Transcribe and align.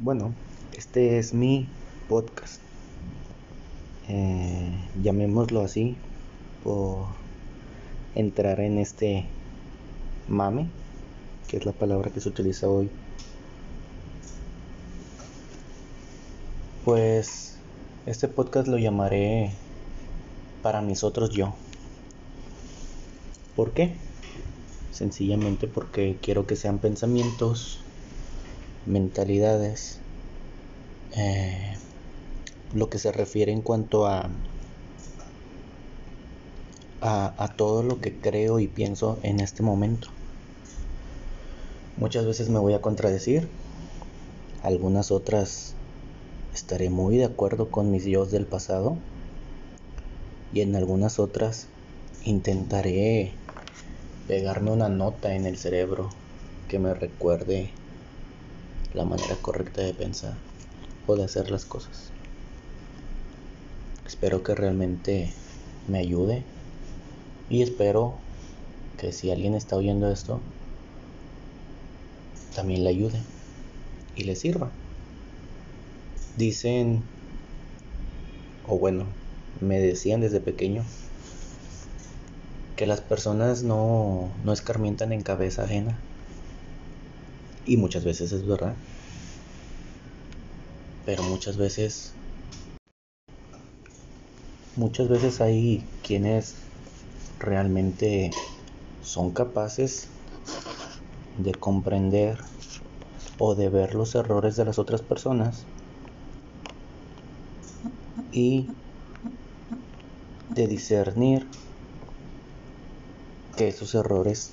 Bueno, 0.00 0.34
este 0.76 1.18
es 1.18 1.34
mi 1.34 1.68
podcast. 2.08 2.60
Eh, 4.08 4.74
llamémoslo 5.00 5.60
así 5.60 5.96
por 6.64 7.06
entrar 8.16 8.58
en 8.58 8.78
este 8.78 9.24
mame, 10.26 10.66
que 11.46 11.58
es 11.58 11.64
la 11.64 11.70
palabra 11.70 12.10
que 12.10 12.20
se 12.20 12.28
utiliza 12.28 12.68
hoy. 12.68 12.90
Pues 16.84 17.56
este 18.04 18.26
podcast 18.26 18.66
lo 18.66 18.78
llamaré 18.78 19.52
para 20.60 20.82
mis 20.82 21.04
otros 21.04 21.30
yo. 21.30 21.54
¿Por 23.54 23.70
qué? 23.70 23.94
Sencillamente 24.90 25.68
porque 25.68 26.18
quiero 26.20 26.48
que 26.48 26.56
sean 26.56 26.80
pensamientos 26.80 27.83
mentalidades, 28.86 29.98
eh, 31.16 31.76
lo 32.74 32.88
que 32.90 32.98
se 32.98 33.12
refiere 33.12 33.52
en 33.52 33.62
cuanto 33.62 34.06
a, 34.06 34.30
a, 37.00 37.34
a 37.42 37.48
todo 37.56 37.82
lo 37.82 38.00
que 38.00 38.18
creo 38.18 38.60
y 38.60 38.66
pienso 38.66 39.18
en 39.22 39.40
este 39.40 39.62
momento. 39.62 40.08
Muchas 41.96 42.26
veces 42.26 42.48
me 42.48 42.58
voy 42.58 42.74
a 42.74 42.80
contradecir, 42.80 43.48
algunas 44.62 45.10
otras 45.10 45.74
estaré 46.54 46.90
muy 46.90 47.18
de 47.18 47.24
acuerdo 47.24 47.70
con 47.70 47.90
mis 47.90 48.04
yo 48.04 48.26
del 48.26 48.46
pasado 48.46 48.96
y 50.52 50.60
en 50.60 50.74
algunas 50.76 51.18
otras 51.18 51.66
intentaré 52.24 53.34
pegarme 54.26 54.70
una 54.70 54.88
nota 54.88 55.34
en 55.34 55.46
el 55.46 55.58
cerebro 55.58 56.10
que 56.68 56.78
me 56.78 56.94
recuerde 56.94 57.72
la 58.94 59.04
manera 59.04 59.36
correcta 59.42 59.82
de 59.82 59.92
pensar 59.92 60.34
o 61.06 61.16
de 61.16 61.24
hacer 61.24 61.50
las 61.50 61.64
cosas. 61.64 62.10
Espero 64.06 64.42
que 64.42 64.54
realmente 64.54 65.32
me 65.88 65.98
ayude 65.98 66.42
y 67.50 67.62
espero 67.62 68.14
que 68.98 69.12
si 69.12 69.30
alguien 69.30 69.54
está 69.54 69.76
oyendo 69.76 70.10
esto, 70.10 70.40
también 72.54 72.84
le 72.84 72.90
ayude 72.90 73.20
y 74.16 74.24
le 74.24 74.36
sirva. 74.36 74.70
Dicen, 76.36 77.02
o 78.66 78.78
bueno, 78.78 79.06
me 79.60 79.78
decían 79.78 80.20
desde 80.20 80.40
pequeño, 80.40 80.84
que 82.76 82.86
las 82.86 83.00
personas 83.00 83.62
no, 83.62 84.30
no 84.44 84.52
escarmientan 84.52 85.12
en 85.12 85.22
cabeza 85.22 85.64
ajena. 85.64 85.96
Y 87.66 87.76
muchas 87.76 88.04
veces 88.04 88.32
es 88.32 88.46
verdad. 88.46 88.74
Pero 91.06 91.22
muchas 91.22 91.56
veces... 91.56 92.12
Muchas 94.76 95.08
veces 95.08 95.40
hay 95.40 95.86
quienes 96.02 96.56
realmente 97.38 98.32
son 99.02 99.30
capaces 99.30 100.08
de 101.38 101.52
comprender 101.52 102.38
o 103.38 103.54
de 103.54 103.68
ver 103.68 103.94
los 103.94 104.14
errores 104.14 104.56
de 104.56 104.64
las 104.64 104.78
otras 104.78 105.02
personas 105.02 105.64
y 108.32 108.68
de 110.54 110.66
discernir 110.66 111.46
que 113.56 113.68
esos 113.68 113.94
errores 113.94 114.50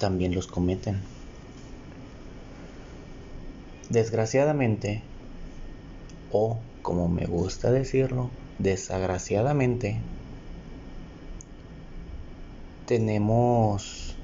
también 0.00 0.34
los 0.34 0.46
cometen. 0.46 1.15
Desgraciadamente, 3.90 5.00
o 6.32 6.58
como 6.82 7.08
me 7.08 7.26
gusta 7.26 7.70
decirlo, 7.70 8.30
desagraciadamente, 8.58 10.00
tenemos, 12.86 14.14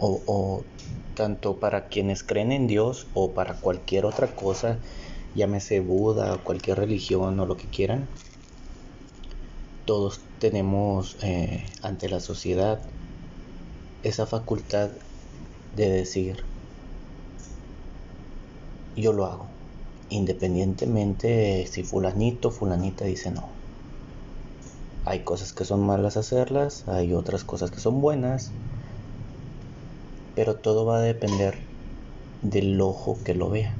o, 0.00 0.20
o, 0.26 0.64
tanto 1.14 1.60
para 1.60 1.88
quienes 1.88 2.24
creen 2.24 2.50
en 2.50 2.66
Dios 2.66 3.06
o 3.14 3.30
para 3.30 3.54
cualquier 3.54 4.06
otra 4.06 4.26
cosa, 4.28 4.78
llámese 5.36 5.78
Buda 5.80 6.36
cualquier 6.38 6.78
religión 6.78 7.38
o 7.38 7.46
lo 7.46 7.56
que 7.56 7.66
quieran, 7.66 8.08
todos 9.84 10.20
tenemos 10.40 11.16
eh, 11.22 11.64
ante 11.82 12.08
la 12.08 12.20
sociedad 12.20 12.80
esa 14.02 14.26
facultad 14.26 14.90
de 15.76 15.90
decir 15.90 16.49
yo 18.96 19.12
lo 19.12 19.26
hago, 19.26 19.46
independientemente 20.08 21.66
si 21.66 21.82
fulanito, 21.82 22.50
fulanita 22.50 23.04
dice 23.04 23.30
no. 23.30 23.44
Hay 25.04 25.20
cosas 25.20 25.52
que 25.52 25.64
son 25.64 25.80
malas 25.86 26.16
hacerlas, 26.16 26.86
hay 26.88 27.14
otras 27.14 27.44
cosas 27.44 27.70
que 27.70 27.80
son 27.80 28.00
buenas, 28.00 28.50
pero 30.34 30.56
todo 30.56 30.84
va 30.84 30.98
a 30.98 31.02
depender 31.02 31.58
del 32.42 32.80
ojo 32.80 33.18
que 33.24 33.34
lo 33.34 33.50
vea. 33.50 33.74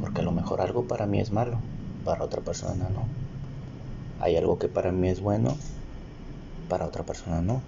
Porque 0.00 0.20
a 0.20 0.24
lo 0.24 0.32
mejor 0.32 0.60
algo 0.60 0.84
para 0.84 1.06
mí 1.06 1.20
es 1.20 1.30
malo, 1.30 1.58
para 2.04 2.24
otra 2.24 2.40
persona 2.40 2.88
no. 2.90 3.04
Hay 4.20 4.36
algo 4.36 4.58
que 4.58 4.68
para 4.68 4.92
mí 4.92 5.08
es 5.08 5.20
bueno, 5.20 5.56
para 6.68 6.86
otra 6.86 7.04
persona 7.04 7.40
no. 7.40 7.60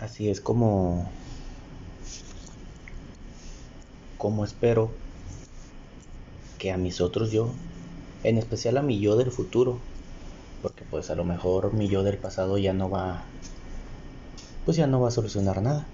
Así 0.00 0.28
es 0.28 0.40
como 0.40 1.06
como 4.22 4.44
espero 4.44 4.88
que 6.56 6.70
a 6.70 6.76
mis 6.76 7.00
otros 7.00 7.32
yo, 7.32 7.48
en 8.22 8.38
especial 8.38 8.76
a 8.76 8.82
mi 8.82 9.00
yo 9.00 9.16
del 9.16 9.32
futuro, 9.32 9.80
porque 10.62 10.84
pues 10.88 11.10
a 11.10 11.16
lo 11.16 11.24
mejor 11.24 11.72
mi 11.72 11.88
yo 11.88 12.04
del 12.04 12.18
pasado 12.18 12.56
ya 12.56 12.72
no 12.72 12.88
va, 12.88 13.24
pues 14.64 14.76
ya 14.76 14.86
no 14.86 15.00
va 15.00 15.08
a 15.08 15.10
solucionar 15.10 15.60
nada. 15.60 15.88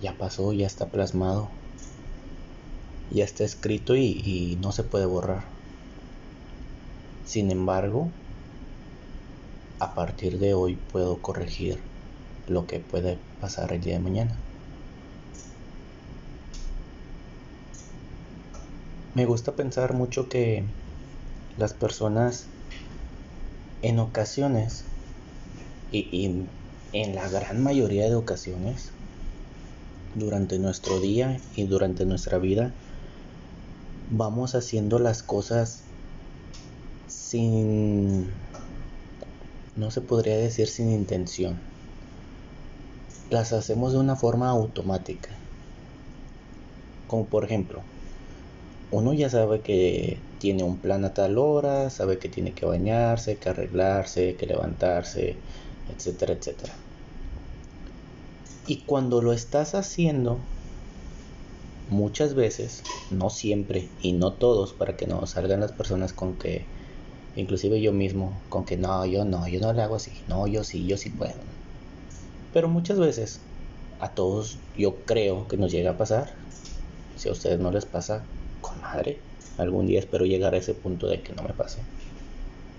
Ya 0.00 0.16
pasó, 0.16 0.52
ya 0.52 0.68
está 0.68 0.86
plasmado, 0.86 1.48
ya 3.10 3.24
está 3.24 3.42
escrito 3.42 3.96
y, 3.96 4.22
y 4.24 4.58
no 4.62 4.70
se 4.70 4.84
puede 4.84 5.06
borrar. 5.06 5.42
Sin 7.26 7.50
embargo, 7.50 8.06
a 9.80 9.92
partir 9.92 10.38
de 10.38 10.54
hoy 10.54 10.78
puedo 10.92 11.16
corregir 11.16 11.80
lo 12.46 12.68
que 12.68 12.78
puede 12.78 13.18
pasar 13.40 13.72
el 13.72 13.80
día 13.80 13.94
de 13.94 14.04
mañana. 14.04 14.38
Me 19.14 19.24
gusta 19.24 19.52
pensar 19.52 19.94
mucho 19.94 20.28
que 20.28 20.64
las 21.56 21.72
personas 21.72 22.46
en 23.80 23.98
ocasiones 23.98 24.84
y, 25.90 26.08
y, 26.12 26.46
en 26.92 27.14
la 27.14 27.28
gran 27.28 27.62
mayoría 27.62 28.04
de 28.04 28.14
ocasiones 28.14 28.90
durante 30.14 30.58
nuestro 30.58 31.00
día 31.00 31.40
y 31.56 31.66
durante 31.66 32.04
nuestra 32.04 32.38
vida 32.38 32.72
vamos 34.10 34.54
haciendo 34.54 34.98
las 34.98 35.22
cosas 35.22 35.82
sin 37.06 38.26
no 39.76 39.90
se 39.90 40.00
podría 40.00 40.36
decir 40.36 40.68
sin 40.68 40.90
intención. 40.90 41.58
Las 43.30 43.52
hacemos 43.52 43.92
de 43.92 43.98
una 43.98 44.16
forma 44.16 44.48
automática. 44.48 45.30
Como 47.06 47.26
por 47.26 47.44
ejemplo 47.44 47.82
uno 48.90 49.12
ya 49.12 49.28
sabe 49.28 49.60
que 49.60 50.18
tiene 50.38 50.62
un 50.62 50.78
plan 50.78 51.04
a 51.04 51.12
tal 51.12 51.36
hora, 51.38 51.90
sabe 51.90 52.18
que 52.18 52.28
tiene 52.28 52.52
que 52.52 52.64
bañarse, 52.64 53.36
que 53.36 53.48
arreglarse, 53.50 54.36
que 54.36 54.46
levantarse, 54.46 55.36
etcétera, 55.94 56.34
etcétera. 56.34 56.72
Y 58.66 58.82
cuando 58.86 59.20
lo 59.20 59.32
estás 59.32 59.74
haciendo, 59.74 60.38
muchas 61.90 62.34
veces, 62.34 62.82
no 63.10 63.30
siempre 63.30 63.88
y 64.02 64.12
no 64.12 64.32
todos, 64.32 64.72
para 64.72 64.96
que 64.96 65.06
no 65.06 65.26
salgan 65.26 65.60
las 65.60 65.72
personas 65.72 66.12
con 66.12 66.34
que, 66.34 66.64
inclusive 67.36 67.80
yo 67.80 67.92
mismo, 67.92 68.32
con 68.48 68.64
que 68.64 68.76
no, 68.76 69.04
yo 69.06 69.24
no, 69.24 69.48
yo 69.48 69.60
no 69.60 69.72
le 69.72 69.82
hago 69.82 69.96
así, 69.96 70.12
no, 70.28 70.46
yo 70.46 70.64
sí, 70.64 70.86
yo 70.86 70.96
sí 70.96 71.10
puedo. 71.10 71.34
Pero 72.52 72.68
muchas 72.68 72.98
veces, 72.98 73.40
a 74.00 74.10
todos 74.10 74.58
yo 74.76 74.94
creo 75.04 75.48
que 75.48 75.56
nos 75.56 75.72
llega 75.72 75.92
a 75.92 75.98
pasar, 75.98 76.32
si 77.16 77.28
a 77.28 77.32
ustedes 77.32 77.58
no 77.58 77.70
les 77.70 77.84
pasa, 77.84 78.24
con 78.60 78.80
madre. 78.80 79.20
Algún 79.56 79.86
día 79.86 79.98
espero 79.98 80.24
llegar 80.24 80.54
a 80.54 80.58
ese 80.58 80.74
punto 80.74 81.08
de 81.08 81.22
que 81.22 81.32
no 81.34 81.42
me 81.42 81.54
pase. 81.54 81.82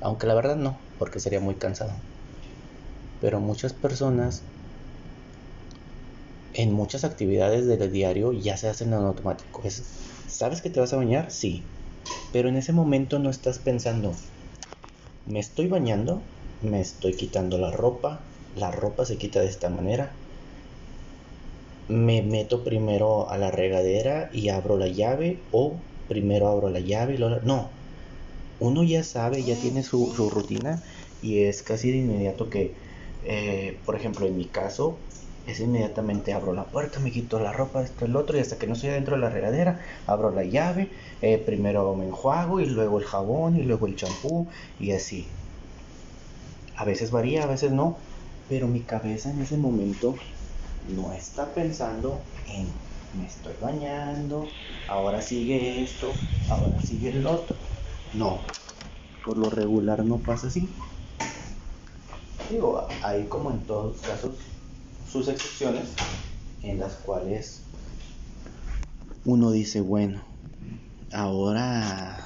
Aunque 0.02 0.28
la 0.28 0.34
verdad 0.34 0.56
no, 0.56 0.80
porque 0.98 1.20
sería 1.20 1.40
muy 1.40 1.56
cansado. 1.56 1.94
Pero 3.22 3.40
muchas 3.40 3.74
personas 3.74 4.44
en 6.54 6.74
muchas 6.74 7.04
actividades 7.04 7.68
del 7.68 7.92
diario 7.92 8.34
ya 8.34 8.58
se 8.58 8.70
hacen 8.70 8.90
en 8.90 8.96
automático. 8.96 9.62
Es, 9.64 9.84
¿Sabes 10.28 10.62
que 10.62 10.70
te 10.70 10.80
vas 10.80 10.94
a 10.94 10.98
bañar? 10.98 11.32
Sí. 11.32 11.64
Pero 12.34 12.50
en 12.50 12.58
ese 12.58 12.74
momento 12.74 13.20
no 13.20 13.30
estás 13.30 13.60
pensando, 13.60 14.16
me 15.26 15.40
estoy 15.40 15.68
bañando, 15.68 16.24
me 16.62 16.82
estoy 16.82 17.16
quitando 17.16 17.58
la 17.58 17.72
ropa, 17.72 18.26
la 18.56 18.72
ropa 18.72 19.06
se 19.06 19.18
quita 19.18 19.42
de 19.42 19.48
esta 19.48 19.70
manera. 19.70 20.16
Me 21.90 22.22
meto 22.22 22.64
primero 22.64 23.30
a 23.30 23.38
la 23.38 23.52
regadera 23.52 24.30
y 24.32 24.50
abro 24.50 24.78
la 24.78 24.88
llave 24.88 25.40
o 25.52 25.82
primero 26.08 26.48
abro 26.48 26.70
la 26.70 26.80
llave 26.80 27.16
y 27.16 27.18
luego... 27.18 27.38
No, 27.44 27.72
uno 28.60 28.84
ya 28.84 29.04
sabe, 29.04 29.44
ya 29.44 29.56
tiene 29.56 29.84
su, 29.84 30.14
rutina 30.30 30.84
y 31.22 31.44
es 31.44 31.64
casi 31.64 31.92
de 31.92 31.98
inmediato 31.98 32.50
que, 32.50 32.74
eh, 33.26 33.78
por 33.86 33.96
ejemplo, 33.96 34.28
en 34.28 34.38
mi 34.38 34.46
caso, 34.46 35.00
es 35.48 35.60
inmediatamente 35.62 36.34
abro 36.34 36.54
la 36.54 36.66
puerta, 36.66 37.00
me 37.00 37.12
quito 37.12 37.40
la 37.40 37.54
ropa, 37.54 37.84
esto, 37.84 38.06
el 38.06 38.16
otro, 38.16 38.38
y 38.38 38.42
hasta 38.42 38.58
que 38.58 38.68
no 38.68 38.74
estoy 38.74 38.92
dentro 38.92 39.16
de 39.16 39.22
la 39.22 39.30
regadera, 39.30 39.80
abro 40.06 40.32
la 40.32 40.44
llave, 40.44 40.90
eh, 41.22 41.38
primero 41.38 41.96
me 41.96 42.06
enjuago 42.06 42.60
y 42.60 42.68
luego 42.68 43.00
el 43.00 43.06
jabón 43.06 43.56
y 43.56 43.64
luego 43.64 43.88
el 43.88 43.96
champú 43.96 44.48
y 44.80 44.92
así. 44.92 45.26
A 46.76 46.86
veces 46.86 47.12
varía, 47.12 47.44
a 47.44 47.48
veces 47.48 47.72
no, 47.72 47.98
pero 48.48 48.68
mi 48.68 48.82
cabeza 48.82 49.32
en 49.32 49.42
ese 49.42 49.58
momento 49.58 50.16
no 50.88 51.14
está 51.14 51.54
pensando 51.54 52.22
en 52.48 52.68
me 53.14 53.26
estoy 53.26 53.54
bañando, 53.60 54.52
ahora 54.88 55.22
sigue 55.22 55.84
esto, 55.84 56.14
ahora 56.50 56.80
sigue 56.82 57.10
el 57.10 57.26
otro. 57.26 57.58
No, 58.14 58.42
por 59.26 59.38
lo 59.38 59.50
regular 59.50 60.04
no 60.06 60.18
pasa 60.18 60.48
así. 60.48 60.70
Digo, 62.50 62.88
hay 63.04 63.26
como 63.26 63.52
en 63.52 63.60
todos 63.66 64.02
casos 64.02 64.32
sus 65.08 65.28
excepciones 65.28 65.90
en 66.62 66.80
las 66.80 66.94
cuales 66.96 67.62
uno 69.26 69.52
dice, 69.52 69.82
bueno, 69.82 70.22
ahora, 71.12 72.18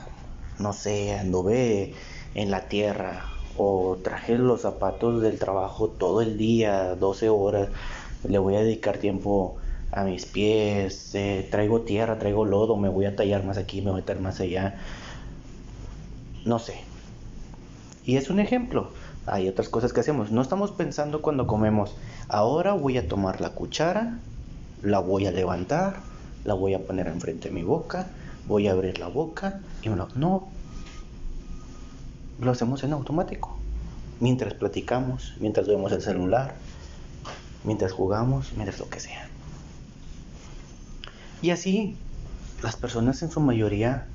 no 0.60 0.74
sé, 0.74 1.18
anduve 1.18 1.94
en 2.36 2.52
la 2.52 2.68
tierra 2.68 3.26
o 3.58 3.98
traje 4.04 4.38
los 4.38 4.62
zapatos 4.62 5.22
del 5.22 5.40
trabajo 5.40 5.90
todo 5.90 6.22
el 6.22 6.38
día, 6.38 6.96
12 6.96 7.30
horas, 7.30 7.70
le 8.28 8.38
voy 8.38 8.56
a 8.56 8.60
dedicar 8.60 8.98
tiempo 8.98 9.58
a 9.92 10.04
mis 10.04 10.26
pies, 10.26 11.14
eh, 11.14 11.48
traigo 11.52 11.82
tierra, 11.82 12.18
traigo 12.18 12.46
lodo, 12.46 12.78
me 12.78 12.90
voy 12.90 13.06
a 13.06 13.16
tallar 13.16 13.44
más 13.44 13.58
aquí, 13.58 13.82
me 13.82 13.92
voy 13.92 14.02
a 14.02 14.06
tallar 14.06 14.24
más 14.24 14.40
allá, 14.40 14.76
no 16.46 16.60
sé. 16.60 16.76
Y 18.06 18.18
es 18.18 18.30
un 18.30 18.40
ejemplo. 18.40 18.90
Hay 19.26 19.48
otras 19.48 19.70
cosas 19.70 19.94
que 19.94 20.02
hacemos. 20.02 20.32
No 20.32 20.42
estamos 20.42 20.72
pensando 20.72 21.22
cuando 21.22 21.48
comemos, 21.48 21.96
ahora 22.28 22.74
voy 22.74 22.98
a 22.98 23.08
tomar 23.08 23.40
la 23.40 23.52
cuchara, 23.52 24.20
la 24.82 25.00
voy 25.00 25.28
a 25.28 25.32
levantar, 25.32 25.98
la 26.44 26.54
voy 26.54 26.74
a 26.74 26.80
poner 26.80 27.08
enfrente 27.08 27.48
de 27.48 27.56
mi 27.56 27.64
boca, 27.64 28.08
voy 28.48 28.68
a 28.68 28.72
abrir 28.72 29.00
la 29.00 29.08
boca 29.08 29.62
y 29.82 29.90
uno, 29.90 30.10
no. 30.16 30.50
Lo 32.42 32.52
hacemos 32.52 32.84
en 32.84 32.92
automático. 32.92 33.58
Mientras 34.20 34.54
platicamos, 34.54 35.36
mientras 35.40 35.68
vemos 35.68 35.92
el 35.94 36.02
celular, 36.02 36.56
mientras 37.64 37.92
jugamos, 37.92 38.54
mientras 38.56 38.80
lo 38.80 38.90
que 38.90 39.00
sea. 39.00 39.28
Y 41.42 41.50
así, 41.50 41.98
las 42.62 42.76
personas 42.76 43.22
en 43.22 43.32
su 43.32 43.40
mayoría 43.40 44.06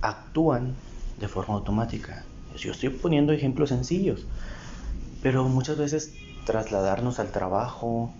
actúan 0.00 0.74
de 1.18 1.28
forma 1.28 1.54
automática. 1.54 2.24
Yo 2.56 2.72
estoy 2.72 2.88
poniendo 2.88 3.32
ejemplos 3.32 3.68
sencillos, 3.68 4.26
pero 5.22 5.44
muchas 5.44 5.76
veces 5.76 6.12
trasladarnos 6.46 7.18
al 7.18 7.30
trabajo, 7.30 8.10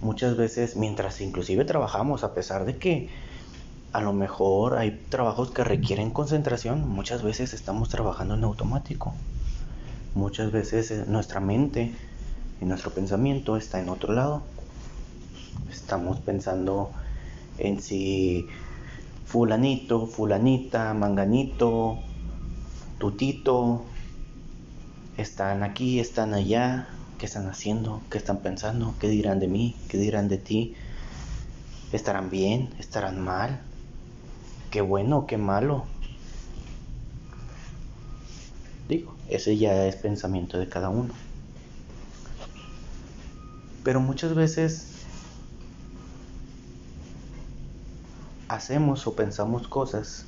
muchas 0.00 0.36
veces 0.36 0.76
mientras 0.76 1.20
inclusive 1.20 1.64
trabajamos, 1.64 2.24
a 2.24 2.34
pesar 2.34 2.64
de 2.64 2.78
que 2.78 3.10
a 3.92 4.00
lo 4.00 4.12
mejor 4.12 4.76
hay 4.76 5.02
trabajos 5.08 5.50
que 5.52 5.62
requieren 5.62 6.10
concentración, 6.10 6.88
muchas 6.88 7.22
veces 7.22 7.54
estamos 7.54 7.88
trabajando 7.90 8.34
en 8.34 8.44
automático. 8.44 9.14
Muchas 10.14 10.50
veces 10.50 10.90
eh, 10.90 11.04
nuestra 11.06 11.40
mente 11.40 11.92
y 12.60 12.64
nuestro 12.64 12.92
pensamiento 12.92 13.56
está 13.56 13.80
en 13.80 13.88
otro 13.88 14.12
lado. 14.12 14.42
Estamos 15.70 16.20
pensando 16.20 16.90
en 17.58 17.80
si 17.80 18.46
fulanito, 19.26 20.06
fulanita, 20.06 20.94
manganito, 20.94 21.98
tutito, 22.98 23.84
están 25.16 25.62
aquí, 25.62 26.00
están 26.00 26.34
allá, 26.34 26.88
qué 27.18 27.26
están 27.26 27.48
haciendo, 27.48 28.00
qué 28.10 28.18
están 28.18 28.38
pensando, 28.38 28.94
qué 29.00 29.08
dirán 29.08 29.40
de 29.40 29.48
mí, 29.48 29.76
qué 29.88 29.98
dirán 29.98 30.28
de 30.28 30.38
ti, 30.38 30.74
estarán 31.92 32.30
bien, 32.30 32.70
estarán 32.78 33.20
mal, 33.20 33.60
qué 34.70 34.80
bueno, 34.80 35.26
qué 35.26 35.36
malo. 35.36 35.84
Digo, 38.88 39.14
ese 39.28 39.56
ya 39.56 39.86
es 39.86 39.96
pensamiento 39.96 40.58
de 40.58 40.68
cada 40.68 40.90
uno. 40.90 41.14
Pero 43.84 44.00
muchas 44.00 44.34
veces 44.34 44.86
hacemos 48.48 49.06
o 49.06 49.14
pensamos 49.14 49.68
cosas 49.68 50.24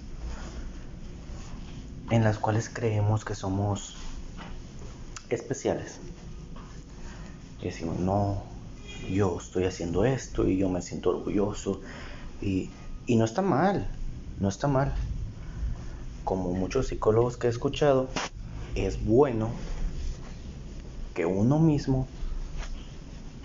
en 2.11 2.23
las 2.23 2.39
cuales 2.39 2.69
creemos 2.69 3.25
que 3.25 3.35
somos 3.35 3.97
especiales. 5.31 5.99
Y 7.61 7.65
decimos, 7.65 7.99
no, 7.99 8.43
yo 9.11 9.39
estoy 9.41 9.65
haciendo 9.65 10.05
esto 10.05 10.47
y 10.47 10.59
yo 10.59 10.69
me 10.69 10.83
siento 10.83 11.11
orgulloso. 11.11 11.81
Y, 12.43 12.71
y 13.07 13.17
no 13.17 13.25
está 13.25 13.41
mal, 13.41 13.89
no 14.39 14.51
está 14.51 14.69
mal. 14.69 14.93
Como 16.25 16.53
muchos 16.53 16.89
psicólogos 16.89 17.39
que 17.39 17.47
he 17.47 17.51
escuchado, 17.51 18.09
es 18.75 19.03
bueno 19.03 19.49
que 21.15 21.25
uno 21.25 21.59
mismo 21.59 22.07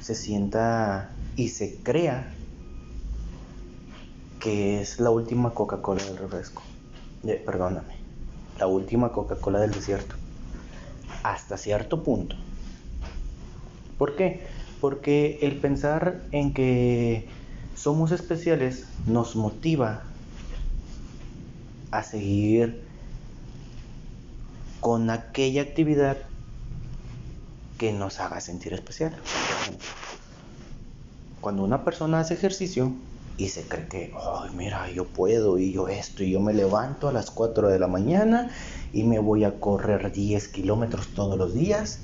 se 0.02 0.16
sienta 0.16 1.12
y 1.36 1.50
se 1.50 1.76
crea 1.84 2.34
que 4.40 4.82
es 4.82 5.00
la 5.00 5.12
última 5.12 5.54
Coca-Cola 5.54 6.04
del 6.04 6.18
refresco. 6.18 6.64
perdóname, 7.46 7.96
la 8.58 8.68
última 8.68 9.12
Coca-Cola 9.12 9.60
del 9.60 9.72
desierto. 9.72 10.16
Hasta 11.24 11.58
cierto 11.58 12.04
punto. 12.04 12.36
¿Por 14.00 14.16
qué? 14.16 14.48
Porque 14.82 15.38
el 15.44 15.58
pensar 15.58 16.24
en 16.32 16.56
que 16.56 17.28
somos 17.76 18.12
especiales 18.12 18.88
nos 19.06 19.36
motiva 19.36 20.02
a 21.92 22.02
seguir 22.02 22.84
con 24.80 25.12
aquella 25.12 25.62
actividad 25.62 26.18
que 27.82 27.92
nos 27.92 28.20
haga 28.20 28.40
sentir 28.40 28.74
especial. 28.74 29.12
Cuando 31.42 31.64
una 31.64 31.84
persona 31.84 32.20
hace 32.20 32.36
ejercicio, 32.36 32.94
y 33.38 33.48
se 33.48 33.64
cree 33.64 33.88
que, 33.88 34.14
ay, 34.16 34.52
mira, 34.56 34.88
yo 34.92 35.08
puedo 35.08 35.58
y 35.58 35.72
yo 35.72 35.88
esto, 35.88 36.22
y 36.22 36.30
yo 36.30 36.40
me 36.40 36.54
levanto 36.54 37.08
a 37.08 37.12
las 37.12 37.32
4 37.32 37.70
de 37.70 37.80
la 37.80 37.88
mañana 37.88 38.52
y 38.94 39.02
me 39.02 39.18
voy 39.18 39.46
a 39.46 39.60
correr 39.60 40.12
10 40.12 40.48
kilómetros 40.50 41.08
todos 41.16 41.40
los 41.40 41.56
días 41.56 42.02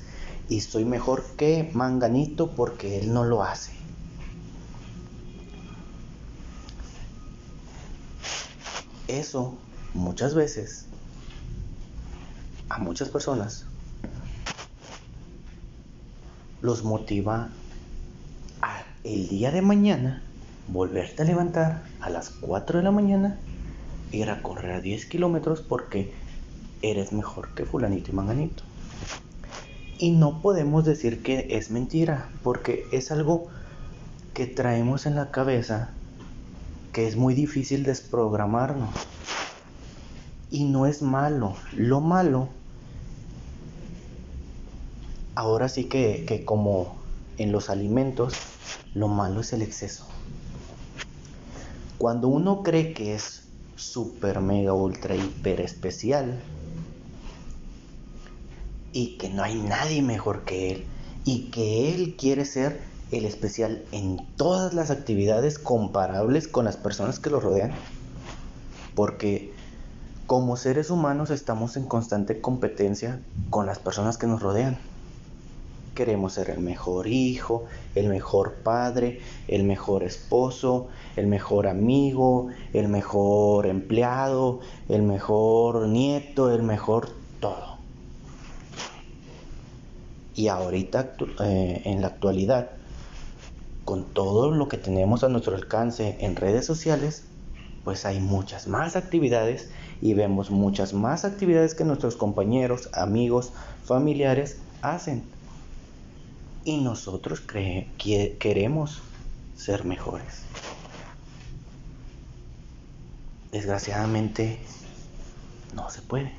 y 0.48 0.62
soy 0.62 0.84
mejor 0.84 1.22
que 1.36 1.70
Manganito 1.74 2.50
porque 2.56 2.98
él 2.98 3.12
no 3.12 3.24
lo 3.24 3.44
hace. 3.44 3.70
Eso 9.06 9.56
muchas 9.94 10.34
veces 10.34 10.86
a 12.68 12.78
muchas 12.78 13.10
personas 13.10 13.67
los 16.60 16.84
motiva 16.84 17.50
a 18.62 18.82
el 19.04 19.28
día 19.28 19.50
de 19.50 19.62
mañana 19.62 20.22
volverte 20.68 21.22
a 21.22 21.24
levantar 21.24 21.82
a 22.00 22.10
las 22.10 22.30
4 22.30 22.78
de 22.78 22.84
la 22.84 22.90
mañana, 22.90 23.38
ir 24.12 24.30
a 24.30 24.42
correr 24.42 24.72
a 24.72 24.80
10 24.80 25.06
kilómetros 25.06 25.62
porque 25.62 26.12
eres 26.82 27.12
mejor 27.12 27.48
que 27.54 27.64
fulanito 27.64 28.10
y 28.10 28.14
manganito. 28.14 28.62
Y 29.98 30.10
no 30.10 30.42
podemos 30.42 30.84
decir 30.84 31.22
que 31.22 31.48
es 31.50 31.70
mentira, 31.70 32.28
porque 32.42 32.84
es 32.92 33.10
algo 33.10 33.48
que 34.34 34.46
traemos 34.46 35.06
en 35.06 35.16
la 35.16 35.30
cabeza 35.30 35.90
que 36.92 37.08
es 37.08 37.16
muy 37.16 37.34
difícil 37.34 37.82
desprogramarnos. 37.82 38.90
Y 40.50 40.64
no 40.64 40.86
es 40.86 41.02
malo. 41.02 41.54
Lo 41.74 42.00
malo, 42.00 42.48
ahora 45.38 45.68
sí 45.68 45.84
que, 45.84 46.24
que 46.26 46.44
como 46.44 46.96
en 47.36 47.52
los 47.52 47.70
alimentos, 47.70 48.34
lo 48.92 49.06
malo 49.06 49.40
es 49.40 49.52
el 49.52 49.62
exceso. 49.62 50.04
Cuando 51.96 52.26
uno 52.26 52.64
cree 52.64 52.92
que 52.92 53.14
es 53.14 53.44
super, 53.76 54.40
mega, 54.40 54.72
ultra, 54.72 55.14
hiper 55.14 55.60
especial 55.60 56.40
y 58.92 59.16
que 59.16 59.28
no 59.28 59.44
hay 59.44 59.54
nadie 59.54 60.02
mejor 60.02 60.44
que 60.44 60.72
él 60.72 60.86
y 61.24 61.50
que 61.52 61.94
él 61.94 62.16
quiere 62.18 62.44
ser 62.44 62.80
el 63.12 63.24
especial 63.24 63.84
en 63.92 64.26
todas 64.36 64.74
las 64.74 64.90
actividades 64.90 65.60
comparables 65.60 66.48
con 66.48 66.64
las 66.64 66.76
personas 66.76 67.20
que 67.20 67.30
lo 67.30 67.38
rodean, 67.38 67.70
porque 68.96 69.54
como 70.26 70.56
seres 70.56 70.90
humanos 70.90 71.30
estamos 71.30 71.76
en 71.76 71.84
constante 71.84 72.40
competencia 72.40 73.22
con 73.50 73.66
las 73.66 73.78
personas 73.78 74.18
que 74.18 74.26
nos 74.26 74.42
rodean. 74.42 74.78
Queremos 75.98 76.34
ser 76.34 76.50
el 76.50 76.60
mejor 76.60 77.08
hijo, 77.08 77.64
el 77.96 78.06
mejor 78.08 78.58
padre, 78.62 79.18
el 79.48 79.64
mejor 79.64 80.04
esposo, 80.04 80.86
el 81.16 81.26
mejor 81.26 81.66
amigo, 81.66 82.50
el 82.72 82.86
mejor 82.86 83.66
empleado, 83.66 84.60
el 84.88 85.02
mejor 85.02 85.88
nieto, 85.88 86.54
el 86.54 86.62
mejor 86.62 87.10
todo. 87.40 87.78
Y 90.36 90.46
ahorita, 90.46 91.16
eh, 91.40 91.82
en 91.84 92.00
la 92.00 92.06
actualidad, 92.06 92.70
con 93.84 94.04
todo 94.04 94.52
lo 94.52 94.68
que 94.68 94.78
tenemos 94.78 95.24
a 95.24 95.28
nuestro 95.28 95.56
alcance 95.56 96.16
en 96.20 96.36
redes 96.36 96.64
sociales, 96.64 97.24
pues 97.82 98.04
hay 98.04 98.20
muchas 98.20 98.68
más 98.68 98.94
actividades 98.94 99.68
y 100.00 100.14
vemos 100.14 100.52
muchas 100.52 100.94
más 100.94 101.24
actividades 101.24 101.74
que 101.74 101.82
nuestros 101.82 102.14
compañeros, 102.14 102.88
amigos, 102.92 103.50
familiares 103.82 104.58
hacen. 104.80 105.37
Y 106.68 106.76
nosotros 106.76 107.40
queremos 107.40 109.00
ser 109.56 109.86
mejores. 109.86 110.42
Desgraciadamente 113.50 114.58
no 115.74 115.88
se 115.88 116.02
puede. 116.02 116.34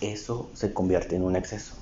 Eso 0.00 0.48
se 0.54 0.72
convierte 0.72 1.16
en 1.16 1.22
un 1.22 1.36
exceso. 1.36 1.74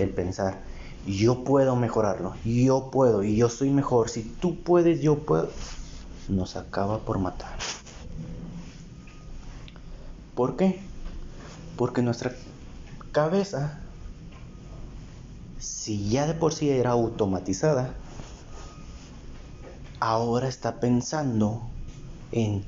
El 0.00 0.08
pensar, 0.08 0.58
yo 1.06 1.44
puedo 1.44 1.76
mejorarlo, 1.76 2.34
yo 2.44 2.90
puedo 2.90 3.22
y 3.22 3.36
yo 3.36 3.48
soy 3.48 3.70
mejor. 3.70 4.08
Si 4.08 4.24
tú 4.24 4.60
puedes, 4.60 5.00
yo 5.00 5.20
puedo. 5.20 5.48
Nos 6.28 6.56
acaba 6.56 6.98
por 6.98 7.20
matar. 7.20 7.56
¿Por 10.34 10.56
qué? 10.56 10.80
Porque 11.76 12.02
nuestra 12.02 12.34
cabeza, 13.12 13.79
si 15.60 16.08
ya 16.08 16.26
de 16.26 16.34
por 16.34 16.52
sí 16.52 16.70
era 16.70 16.90
automatizada, 16.90 17.94
ahora 20.00 20.48
está 20.48 20.80
pensando 20.80 21.62
en 22.32 22.64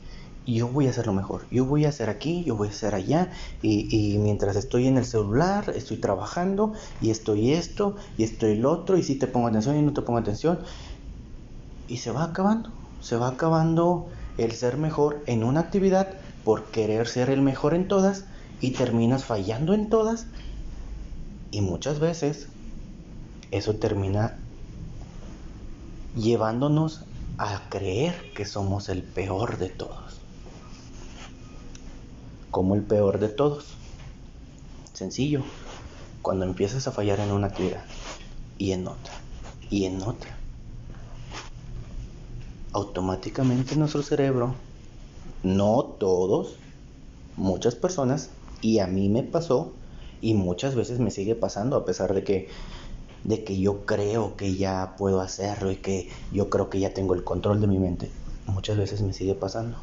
yo 0.46 0.68
voy 0.68 0.88
a 0.88 0.90
hacer 0.90 1.06
lo 1.06 1.12
mejor, 1.12 1.46
yo 1.50 1.64
voy 1.64 1.84
a 1.84 1.90
hacer 1.90 2.10
aquí, 2.10 2.42
yo 2.44 2.56
voy 2.56 2.68
a 2.68 2.70
hacer 2.72 2.96
allá, 2.96 3.30
y, 3.62 4.18
mientras 4.18 4.56
estoy 4.56 4.88
en 4.88 4.98
el 4.98 5.04
celular, 5.04 5.72
estoy 5.76 5.98
trabajando, 5.98 6.72
y 7.00 7.10
estoy 7.10 7.52
esto, 7.52 7.94
y 8.18 8.24
estoy 8.24 8.52
el 8.52 8.66
otro, 8.66 8.98
y 8.98 9.04
si 9.04 9.14
te 9.14 9.28
pongo 9.28 9.46
atención 9.46 9.76
y 9.76 9.82
no 9.82 9.92
te 9.92 10.02
pongo 10.02 10.18
atención, 10.18 10.58
y 11.86 11.98
se 11.98 12.10
va 12.10 12.24
acabando, 12.24 12.70
se 13.00 13.16
va 13.16 13.28
acabando 13.28 14.08
el 14.36 14.50
ser 14.52 14.78
mejor 14.78 15.22
en 15.26 15.44
una 15.44 15.60
actividad 15.60 16.08
por 16.44 16.64
querer 16.66 17.06
ser 17.06 17.30
el 17.30 17.40
mejor 17.40 17.74
en 17.74 17.86
todas 17.86 18.24
y 18.60 18.72
terminas 18.72 19.24
fallando 19.24 19.74
en 19.74 19.88
todas 19.88 20.26
y 21.50 21.60
muchas 21.60 22.00
veces 22.00 22.48
eso 23.52 23.76
termina 23.76 24.36
llevándonos 26.16 27.04
a 27.38 27.68
creer 27.68 28.32
que 28.34 28.44
somos 28.44 28.88
el 28.88 29.02
peor 29.02 29.58
de 29.58 29.68
todos. 29.68 30.20
Como 32.50 32.74
el 32.74 32.82
peor 32.82 33.20
de 33.20 33.28
todos. 33.28 33.74
Sencillo. 34.92 35.42
Cuando 36.20 36.44
empiezas 36.44 36.88
a 36.88 36.92
fallar 36.92 37.20
en 37.20 37.30
una 37.30 37.48
actividad 37.48 37.84
y 38.58 38.72
en 38.72 38.88
otra 38.88 39.12
y 39.70 39.86
en 39.86 40.02
otra, 40.02 40.36
automáticamente 42.72 43.74
nuestro 43.76 44.02
cerebro 44.02 44.54
no 45.42 45.82
todos, 45.98 46.56
muchas 47.36 47.74
personas, 47.74 48.30
y 48.60 48.78
a 48.78 48.86
mí 48.86 49.08
me 49.08 49.22
pasó, 49.22 49.72
y 50.20 50.34
muchas 50.34 50.74
veces 50.74 51.00
me 51.00 51.10
sigue 51.10 51.34
pasando, 51.34 51.76
a 51.76 51.84
pesar 51.84 52.14
de 52.14 52.22
que, 52.22 52.48
de 53.24 53.44
que 53.44 53.58
yo 53.58 53.86
creo 53.86 54.36
que 54.36 54.54
ya 54.54 54.94
puedo 54.96 55.20
hacerlo 55.20 55.70
y 55.70 55.76
que 55.76 56.10
yo 56.32 56.50
creo 56.50 56.70
que 56.70 56.80
ya 56.80 56.92
tengo 56.92 57.14
el 57.14 57.24
control 57.24 57.60
de 57.60 57.66
mi 57.66 57.78
mente. 57.78 58.10
Muchas 58.46 58.76
veces 58.76 59.02
me 59.02 59.12
sigue 59.12 59.34
pasando. 59.34 59.78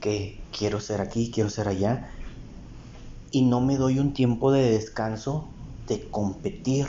Que 0.00 0.40
quiero 0.56 0.80
ser 0.80 1.00
aquí, 1.00 1.30
quiero 1.30 1.50
ser 1.50 1.68
allá, 1.68 2.10
y 3.30 3.42
no 3.42 3.60
me 3.60 3.76
doy 3.76 3.98
un 3.98 4.12
tiempo 4.12 4.52
de 4.52 4.70
descanso 4.70 5.48
de 5.88 6.08
competir 6.10 6.86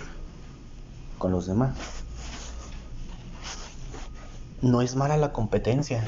con 1.17 1.31
los 1.31 1.47
demás 1.47 1.75
no 4.65 4.81
es 4.81 4.95
mala 4.95 5.15
la 5.17 5.31
competencia. 5.31 6.03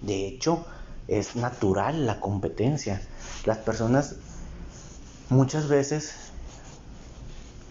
De 0.00 0.26
hecho, 0.26 0.66
es 1.08 1.36
natural 1.36 2.06
la 2.06 2.20
competencia. 2.20 3.00
Las 3.44 3.58
personas 3.58 4.16
muchas 5.28 5.68
veces 5.68 6.25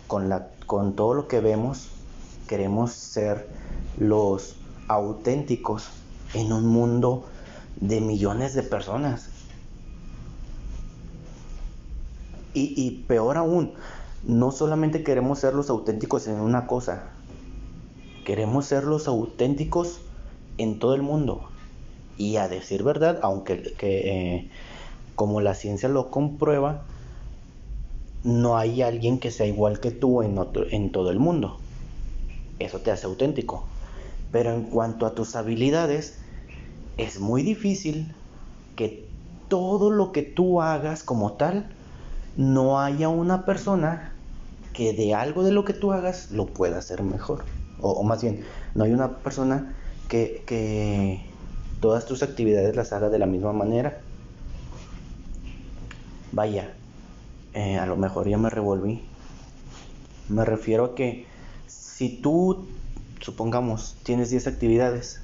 con, 0.07 0.29
la, 0.29 0.49
con 0.65 0.95
todo 0.95 1.13
lo 1.13 1.27
que 1.27 1.39
vemos 1.39 1.89
queremos 2.47 2.91
ser 2.91 3.47
los 3.97 4.55
auténticos 4.87 5.89
en 6.33 6.53
un 6.53 6.67
mundo 6.67 7.25
de 7.77 8.01
millones 8.01 8.53
de 8.53 8.63
personas. 8.63 9.29
Y, 12.53 12.73
y, 12.77 13.03
peor 13.07 13.37
aún, 13.37 13.73
no 14.23 14.51
solamente 14.51 15.03
queremos 15.03 15.39
ser 15.39 15.53
los 15.53 15.69
auténticos 15.69 16.27
en 16.27 16.39
una 16.39 16.67
cosa, 16.67 17.09
queremos 18.23 18.65
ser 18.65 18.85
los 18.85 19.07
auténticos 19.07 19.99
en 20.57 20.79
todo 20.79 20.95
el 20.95 21.01
mundo. 21.01 21.49
Y 22.17 22.37
a 22.37 22.47
decir 22.47 22.83
verdad, 22.83 23.19
aunque 23.23 23.73
que, 23.77 24.35
eh, 24.35 24.49
como 25.15 25.41
la 25.41 25.53
ciencia 25.53 25.89
lo 25.89 26.11
comprueba, 26.11 26.83
no 28.25 28.57
hay 28.57 28.81
alguien 28.81 29.19
que 29.19 29.29
sea 29.29 29.45
igual 29.45 29.79
que 29.79 29.91
tú 29.91 30.23
en, 30.23 30.91
todo 30.91 31.11
el 31.11 31.19
mundo. 31.19 31.59
Eso 32.57 32.79
te 32.79 32.89
hace 32.89 33.05
auténtico. 33.05 33.63
Pero 34.31 34.51
en 34.51 34.63
cuanto 34.63 35.05
a 35.05 35.13
tus 35.13 35.35
habilidades, 35.35 36.17
es 36.97 37.19
muy 37.19 37.43
difícil 37.43 38.13
que 38.75 39.07
todo 39.47 39.91
lo 39.91 40.11
que 40.11 40.23
tú 40.23 40.61
hagas 40.61 41.03
como 41.03 41.33
tal, 41.33 41.69
no 42.35 42.81
haya 42.81 43.09
una 43.09 43.45
persona 43.45 44.11
que 44.73 44.93
de 44.93 45.13
algo 45.13 45.43
de 45.43 45.51
lo 45.51 45.63
que 45.63 45.73
tú 45.73 45.93
hagas 45.93 46.31
lo 46.31 46.47
pueda 46.47 46.79
hacer 46.79 47.03
mejor. 47.03 47.45
O, 47.79 48.01
más 48.03 48.23
bien, 48.23 48.43
no 48.73 48.85
hay 48.85 48.91
una 48.91 49.19
persona 49.19 49.75
que, 50.09 51.23
todas 51.79 52.07
tus 52.07 52.23
actividades 52.23 52.75
las 52.75 52.91
hagas 52.91 53.11
de 53.11 53.19
la 53.19 53.27
misma 53.27 53.53
manera. 53.53 53.99
Vaya, 56.31 56.73
eh, 57.55 57.79
a 57.79 57.85
lo 57.85 57.95
mejor 57.95 58.27
ya 58.27 58.37
me 58.37 58.49
revolví. 58.49 59.01
Me 60.29 60.45
refiero 60.45 60.85
a 60.85 60.95
que 60.95 61.25
si 61.65 62.09
tú, 62.09 62.67
supongamos, 63.21 63.95
tienes 64.03 64.29
10 64.29 64.47
actividades, 64.47 65.21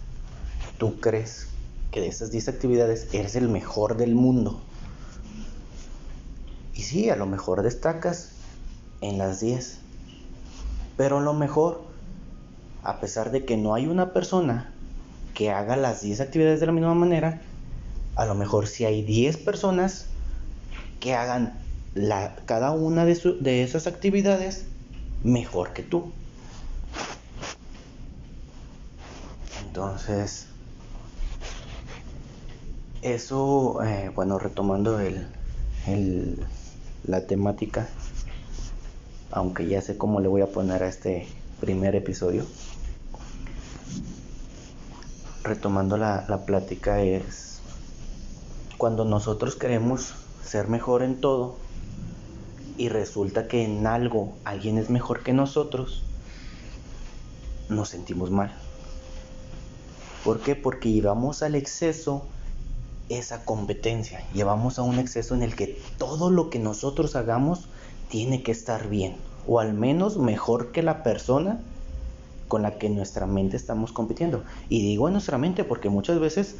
tú 0.77 0.99
crees 0.99 1.49
que 1.91 1.99
de 1.99 2.07
esas 2.07 2.31
10 2.31 2.47
actividades 2.47 3.13
eres 3.13 3.35
el 3.35 3.49
mejor 3.49 3.97
del 3.97 4.15
mundo. 4.15 4.61
Y 6.73 6.83
sí, 6.83 7.09
a 7.09 7.17
lo 7.17 7.25
mejor 7.25 7.61
destacas 7.61 8.31
en 9.01 9.17
las 9.17 9.41
10. 9.41 9.79
Pero 10.95 11.17
a 11.17 11.21
lo 11.21 11.33
mejor 11.33 11.81
a 12.83 12.99
pesar 12.99 13.31
de 13.31 13.45
que 13.45 13.57
no 13.57 13.73
hay 13.73 13.87
una 13.87 14.13
persona 14.13 14.71
que 15.33 15.51
haga 15.51 15.75
las 15.75 16.01
10 16.01 16.21
actividades 16.21 16.59
de 16.59 16.65
la 16.65 16.71
misma 16.71 16.95
manera, 16.95 17.41
a 18.15 18.25
lo 18.25 18.35
mejor 18.35 18.67
si 18.67 18.85
hay 18.85 19.03
10 19.03 19.37
personas 19.37 20.05
que 20.99 21.13
hagan 21.13 21.60
la, 21.93 22.35
cada 22.45 22.71
una 22.71 23.05
de, 23.05 23.15
de 23.39 23.63
esas 23.63 23.87
actividades 23.87 24.65
mejor 25.23 25.73
que 25.73 25.83
tú. 25.83 26.11
Entonces, 29.65 30.47
eso, 33.01 33.81
eh, 33.83 34.11
bueno, 34.13 34.37
retomando 34.37 34.99
el, 34.99 35.27
el, 35.87 36.45
la 37.05 37.25
temática, 37.25 37.87
aunque 39.31 39.67
ya 39.67 39.81
sé 39.81 39.97
cómo 39.97 40.19
le 40.19 40.27
voy 40.27 40.41
a 40.41 40.47
poner 40.47 40.83
a 40.83 40.87
este 40.87 41.27
primer 41.59 41.95
episodio 41.95 42.45
retomando 45.43 45.97
la, 45.97 46.43
plática, 46.45 47.01
es 47.01 47.59
cuando 48.77 49.05
nosotros 49.05 49.55
queremos 49.55 50.13
ser 50.43 50.67
mejor 50.67 51.03
en 51.03 51.19
todo 51.19 51.55
y 52.77 52.89
resulta 52.89 53.47
que 53.47 53.63
en 53.63 53.85
algo 53.87 54.33
alguien 54.43 54.77
es 54.77 54.89
mejor 54.89 55.23
que 55.23 55.33
nosotros, 55.33 56.03
nos 57.69 57.89
sentimos 57.89 58.31
mal. 58.31 58.53
¿Por 60.23 60.39
qué? 60.39 60.55
Porque 60.55 60.91
llevamos 60.91 61.41
al 61.41 61.55
exceso 61.55 62.25
esa 63.09 63.43
competencia, 63.43 64.23
llevamos 64.33 64.79
a 64.79 64.83
un 64.83 64.99
exceso 64.99 65.35
en 65.35 65.43
el 65.43 65.55
que 65.55 65.79
todo 65.97 66.29
lo 66.29 66.49
que 66.49 66.59
nosotros 66.59 67.15
hagamos 67.15 67.67
tiene 68.09 68.43
que 68.43 68.51
estar 68.51 68.87
bien, 68.89 69.15
o 69.47 69.59
al 69.59 69.73
menos 69.73 70.17
mejor 70.17 70.71
que 70.71 70.83
la 70.83 71.03
persona 71.03 71.59
con 72.47 72.61
la 72.61 72.77
que 72.77 72.89
nuestra 72.89 73.25
mente 73.25 73.57
estamos 73.57 73.91
compitiendo. 73.91 74.43
Y 74.69 74.81
digo 74.81 75.07
en 75.07 75.13
nuestra 75.13 75.37
mente 75.37 75.63
porque 75.63 75.89
muchas 75.89 76.19
veces 76.19 76.55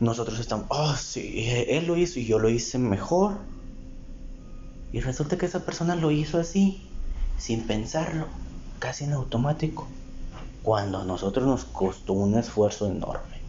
nosotros 0.00 0.40
estamos, 0.40 0.66
oh, 0.68 0.94
sí, 0.96 1.46
él 1.68 1.86
lo 1.86 1.96
hizo 1.96 2.18
y 2.18 2.26
yo 2.26 2.38
lo 2.38 2.48
hice 2.48 2.78
mejor. 2.78 3.38
Y 4.92 5.00
resulta 5.00 5.38
que 5.38 5.46
esa 5.46 5.64
persona 5.64 5.94
lo 5.94 6.10
hizo 6.10 6.38
así, 6.38 6.82
sin 7.38 7.66
pensarlo, 7.66 8.26
casi 8.78 9.04
en 9.04 9.12
automático, 9.12 9.86
cuando 10.62 10.98
a 10.98 11.04
nosotros 11.04 11.46
nos 11.46 11.64
costó 11.64 12.12
un 12.12 12.36
esfuerzo 12.36 12.86
enorme. 12.86 13.40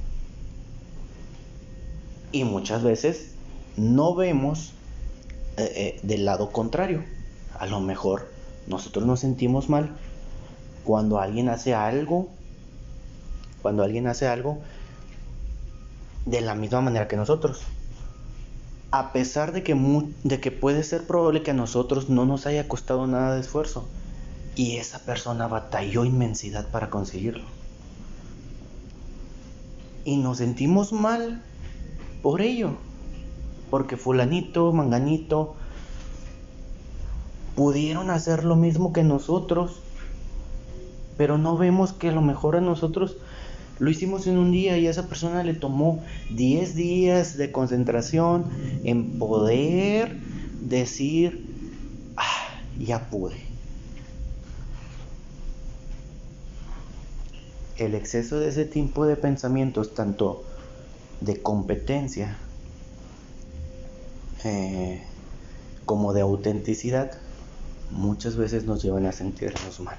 Y 2.31 2.43
muchas 2.43 2.83
veces 2.83 3.31
no 3.75 4.15
vemos 4.15 4.73
eh, 5.57 5.71
eh, 5.75 5.99
del 6.03 6.25
lado 6.25 6.51
contrario. 6.51 7.03
A 7.59 7.65
lo 7.65 7.79
mejor 7.79 8.31
nosotros 8.67 9.05
nos 9.05 9.19
sentimos 9.19 9.69
mal 9.69 9.91
cuando 10.83 11.19
alguien 11.19 11.49
hace 11.49 11.73
algo, 11.73 12.29
cuando 13.61 13.83
alguien 13.83 14.07
hace 14.07 14.27
algo 14.27 14.59
de 16.25 16.41
la 16.41 16.55
misma 16.55 16.81
manera 16.81 17.07
que 17.07 17.17
nosotros. 17.17 17.61
A 18.91 19.13
pesar 19.13 19.53
de 19.53 19.63
que, 19.63 19.73
de 20.23 20.39
que 20.41 20.51
puede 20.51 20.83
ser 20.83 21.07
probable 21.07 21.43
que 21.43 21.51
a 21.51 21.53
nosotros 21.55 22.09
no 22.09 22.25
nos 22.25 22.45
haya 22.45 22.67
costado 22.67 23.07
nada 23.07 23.35
de 23.35 23.41
esfuerzo. 23.41 23.87
Y 24.55 24.75
esa 24.75 24.99
persona 24.99 25.47
batalló 25.47 26.03
inmensidad 26.03 26.67
para 26.69 26.89
conseguirlo. 26.89 27.45
Y 30.03 30.17
nos 30.17 30.39
sentimos 30.39 30.91
mal 30.91 31.41
por 32.21 32.41
ello. 32.41 32.71
Porque 33.69 33.95
fulanito, 33.95 34.73
manganito, 34.73 35.55
pudieron 37.55 38.09
hacer 38.09 38.43
lo 38.43 38.57
mismo 38.57 38.91
que 38.91 39.03
nosotros. 39.03 39.79
Pero 41.17 41.37
no 41.37 41.55
vemos 41.55 41.93
que 41.93 42.09
a 42.09 42.13
lo 42.13 42.21
mejor 42.21 42.57
a 42.57 42.61
nosotros 42.61 43.15
lo 43.81 43.89
hicimos 43.89 44.27
en 44.27 44.37
un 44.37 44.51
día 44.51 44.77
y 44.77 44.85
a 44.85 44.91
esa 44.91 45.07
persona 45.07 45.41
le 45.43 45.55
tomó 45.55 46.03
10 46.35 46.75
días 46.75 47.35
de 47.35 47.51
concentración 47.51 48.45
en 48.83 49.17
poder 49.17 50.17
decir, 50.61 51.47
ah, 52.15 52.61
ya 52.79 53.09
pude. 53.09 53.37
El 57.75 57.95
exceso 57.95 58.39
de 58.39 58.49
ese 58.49 58.65
tipo 58.65 59.07
de 59.07 59.15
pensamientos, 59.15 59.95
tanto 59.95 60.43
de 61.19 61.41
competencia 61.41 62.37
eh, 64.43 65.01
como 65.85 66.13
de 66.13 66.21
autenticidad, 66.21 67.13
muchas 67.89 68.35
veces 68.35 68.65
nos 68.65 68.83
llevan 68.83 69.07
a 69.07 69.11
sentirnos 69.11 69.79
mal. 69.79 69.97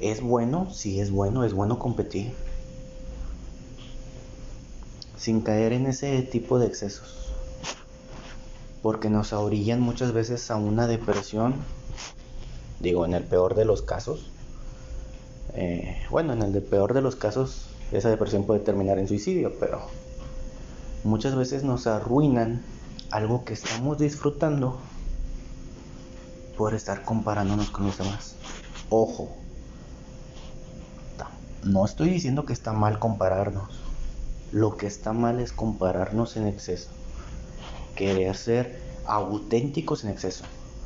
¿Es 0.00 0.20
bueno? 0.20 0.70
Sí, 0.72 1.00
es 1.00 1.10
bueno, 1.10 1.44
es 1.44 1.54
bueno 1.54 1.78
competir. 1.78 2.32
Sin 5.16 5.40
caer 5.40 5.72
en 5.72 5.86
ese 5.86 6.22
tipo 6.22 6.58
de 6.58 6.66
excesos. 6.66 7.32
Porque 8.82 9.08
nos 9.08 9.32
orillan 9.32 9.80
muchas 9.80 10.12
veces 10.12 10.50
a 10.50 10.56
una 10.56 10.86
depresión. 10.86 11.54
Digo, 12.80 13.06
en 13.06 13.14
el 13.14 13.24
peor 13.24 13.54
de 13.54 13.64
los 13.64 13.80
casos. 13.80 14.30
Eh, 15.54 15.96
bueno, 16.10 16.34
en 16.34 16.42
el 16.42 16.62
peor 16.62 16.92
de 16.92 17.00
los 17.00 17.16
casos, 17.16 17.68
esa 17.90 18.10
depresión 18.10 18.44
puede 18.44 18.60
terminar 18.60 18.98
en 18.98 19.08
suicidio, 19.08 19.54
pero 19.58 19.80
muchas 21.02 21.34
veces 21.34 21.64
nos 21.64 21.86
arruinan 21.86 22.62
algo 23.10 23.44
que 23.44 23.54
estamos 23.54 23.96
disfrutando 23.96 24.78
por 26.58 26.74
estar 26.74 27.04
comparándonos 27.04 27.70
con 27.70 27.86
los 27.86 27.96
demás. 27.96 28.34
Ojo, 28.90 29.34
no 31.66 31.84
estoy 31.84 32.10
diciendo 32.10 32.46
que 32.46 32.52
está 32.52 32.72
mal 32.72 32.98
compararnos. 32.98 33.70
Lo 34.52 34.76
que 34.76 34.86
está 34.86 35.12
mal 35.12 35.40
es 35.40 35.52
compararnos 35.52 36.36
en 36.36 36.46
exceso. 36.46 36.88
Querer 37.94 38.36
ser 38.36 38.80
auténticos 39.06 40.04
en 40.04 40.10
exceso. 40.10 40.44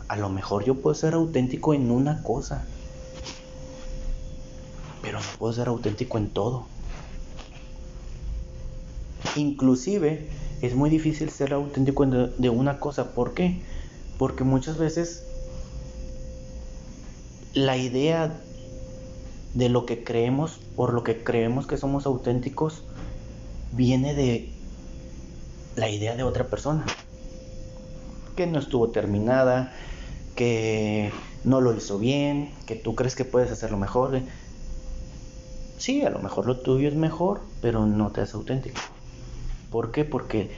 A 0.09 0.17
lo 0.17 0.29
mejor 0.29 0.65
yo 0.65 0.75
puedo 0.77 0.95
ser 0.95 1.15
auténtico 1.15 1.75
en 1.75 1.91
una 1.91 2.23
cosa. 2.23 2.65
Pero 5.03 5.19
no 5.19 5.27
puedo 5.39 5.53
ser 5.53 5.69
auténtico 5.69 6.19
en 6.19 6.31
todo. 6.31 6.67
Inclusive 9.37 10.29
es 10.63 10.75
muy 10.75 10.91
difícil 10.91 11.31
ser 11.31 11.53
auténtico 11.53 12.07
de 12.07 12.49
una 12.49 12.81
cosa. 12.81 13.13
¿Por 13.13 13.35
qué? 13.35 13.63
Porque 14.19 14.45
muchas 14.45 14.79
veces 14.79 15.25
la 17.55 17.77
idea 17.77 18.41
de 19.55 19.69
lo 19.69 19.87
que 19.87 20.05
creemos, 20.05 20.61
por 20.77 20.93
lo 20.93 21.03
que 21.03 21.23
creemos 21.23 21.67
que 21.67 21.77
somos 21.77 22.07
auténticos, 22.07 22.85
viene 23.73 24.15
de 24.15 24.53
la 25.77 25.89
idea 25.89 26.17
de 26.17 26.23
otra 26.23 26.45
persona. 26.45 26.85
Que 28.37 28.47
no 28.47 28.59
estuvo 28.59 28.91
terminada, 28.91 29.73
que 30.37 31.13
no 31.45 31.61
lo 31.61 31.75
hizo 31.75 31.99
bien, 31.99 32.51
que 32.67 32.77
tú 32.77 32.95
crees 32.95 33.15
que 33.15 33.25
puedes 33.25 33.51
hacerlo 33.51 33.77
mejor. 33.77 34.21
Sí, 35.79 36.03
a 36.03 36.11
lo 36.11 36.19
mejor 36.21 36.47
lo 36.47 36.59
tuyo 36.59 36.89
es 36.89 36.95
mejor, 36.95 37.41
pero 37.61 37.87
no 37.87 38.11
te 38.11 38.21
hace 38.21 38.37
auténtico. 38.37 38.81
¿Por 39.71 39.93
qué? 39.93 40.05
Porque 40.05 40.51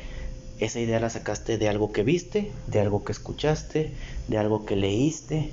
esa 0.58 0.80
idea 0.80 1.00
la 1.00 1.10
sacaste 1.10 1.58
de 1.58 1.68
algo 1.68 1.92
que 1.92 2.02
viste, 2.02 2.52
de 2.66 2.80
algo 2.80 3.04
que 3.04 3.12
escuchaste, 3.12 3.92
de 4.28 4.38
algo 4.38 4.64
que 4.64 4.76
leíste, 4.76 5.50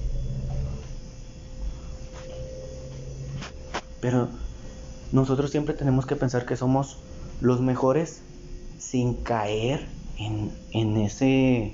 Pero 4.02 4.30
nosotros 5.12 5.52
siempre 5.52 5.74
tenemos 5.74 6.06
que 6.06 6.16
pensar 6.16 6.46
que 6.46 6.56
somos 6.56 6.98
los 7.42 7.62
mejores 7.62 8.22
sin 8.78 9.16
caer 9.16 9.88
en, 10.18 10.98
ese... 10.98 11.74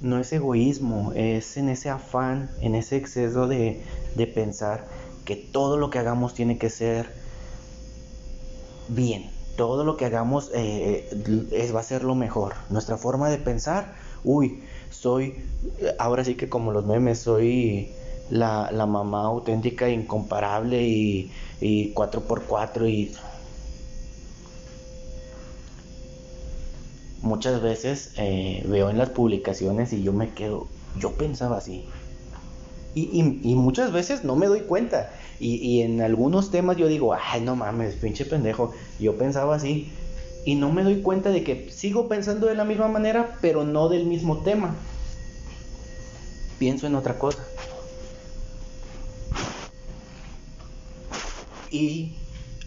No 0.00 0.18
es 0.18 0.32
egoísmo, 0.32 1.12
es 1.14 1.56
en 1.58 1.68
ese 1.68 1.90
afán, 1.90 2.50
en 2.60 2.74
ese 2.74 2.96
exceso 2.96 3.46
de, 3.46 3.82
pensar 4.34 4.86
que 5.24 5.36
todo 5.36 5.76
lo 5.76 5.90
que 5.90 5.98
hagamos 5.98 6.34
tiene 6.34 6.56
que 6.58 6.70
ser 6.70 7.12
bien, 8.88 9.30
todo 9.56 9.84
lo 9.84 9.96
que 9.98 10.06
hagamos 10.06 10.50
eh, 10.54 11.08
es, 11.52 11.74
va 11.74 11.80
a 11.80 11.84
ser 11.84 12.02
lo 12.02 12.14
mejor. 12.14 12.54
Nuestra 12.70 12.96
forma 12.96 13.28
de 13.28 13.36
pensar, 13.36 13.94
uy, 14.24 14.62
soy, 14.90 15.44
ahora 15.98 16.24
sí 16.24 16.34
que 16.34 16.48
como 16.48 16.72
los 16.72 16.86
memes, 16.86 17.18
soy 17.18 17.92
la, 18.30 18.70
la 18.72 18.86
mamá 18.86 19.24
auténtica, 19.24 19.88
incomparable 19.88 20.82
y, 20.82 21.30
y 21.60 21.92
4x4 21.94 22.88
y 22.88 23.12
muchas 27.22 27.60
veces 27.62 28.12
eh, 28.16 28.64
veo 28.66 28.90
en 28.90 28.98
las 28.98 29.10
publicaciones 29.10 29.92
y 29.92 30.02
yo 30.02 30.12
me 30.12 30.30
quedo, 30.30 30.68
yo 30.98 31.12
pensaba 31.12 31.58
así. 31.58 31.84
Y, 32.92 33.40
y, 33.44 33.54
muchas 33.54 33.92
veces 33.92 34.24
no 34.24 34.34
me 34.34 34.46
doy 34.46 34.62
cuenta. 34.62 35.12
Y, 35.38 35.54
y, 35.56 35.82
en 35.82 36.00
algunos 36.00 36.50
temas 36.50 36.76
yo 36.76 36.88
digo, 36.88 37.14
ay, 37.14 37.40
no 37.40 37.54
mames, 37.54 37.94
pinche 37.94 38.24
pendejo. 38.24 38.72
Yo 38.98 39.16
pensaba 39.16 39.54
así. 39.54 39.92
Y 40.44 40.56
no 40.56 40.72
me 40.72 40.82
doy 40.82 41.00
cuenta 41.00 41.30
de 41.30 41.44
que 41.44 41.70
sigo 41.70 42.08
pensando 42.08 42.48
de 42.48 42.56
la 42.56 42.64
misma 42.64 42.88
manera, 42.88 43.36
pero 43.40 43.62
no 43.64 43.88
del 43.88 44.06
mismo 44.06 44.38
tema. 44.38 44.74
Pienso 46.58 46.88
en 46.88 46.96
otra 46.96 47.16
cosa. 47.16 47.38
Y 51.70 52.14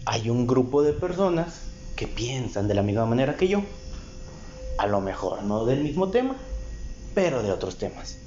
hay 0.06 0.30
un 0.30 0.46
grupo 0.46 0.82
de 0.82 0.92
personas 0.92 1.60
que 1.94 2.06
piensan 2.06 2.68
de 2.68 2.74
la 2.74 2.82
misma 2.82 3.04
manera 3.04 3.36
que 3.36 3.48
yo. 3.48 3.62
A 4.78 4.86
lo 4.86 5.00
mejor 5.00 5.42
no 5.42 5.66
del 5.66 5.82
mismo 5.82 6.10
tema, 6.10 6.36
pero 7.14 7.42
de 7.42 7.52
otros 7.52 7.76
temas. 7.76 8.18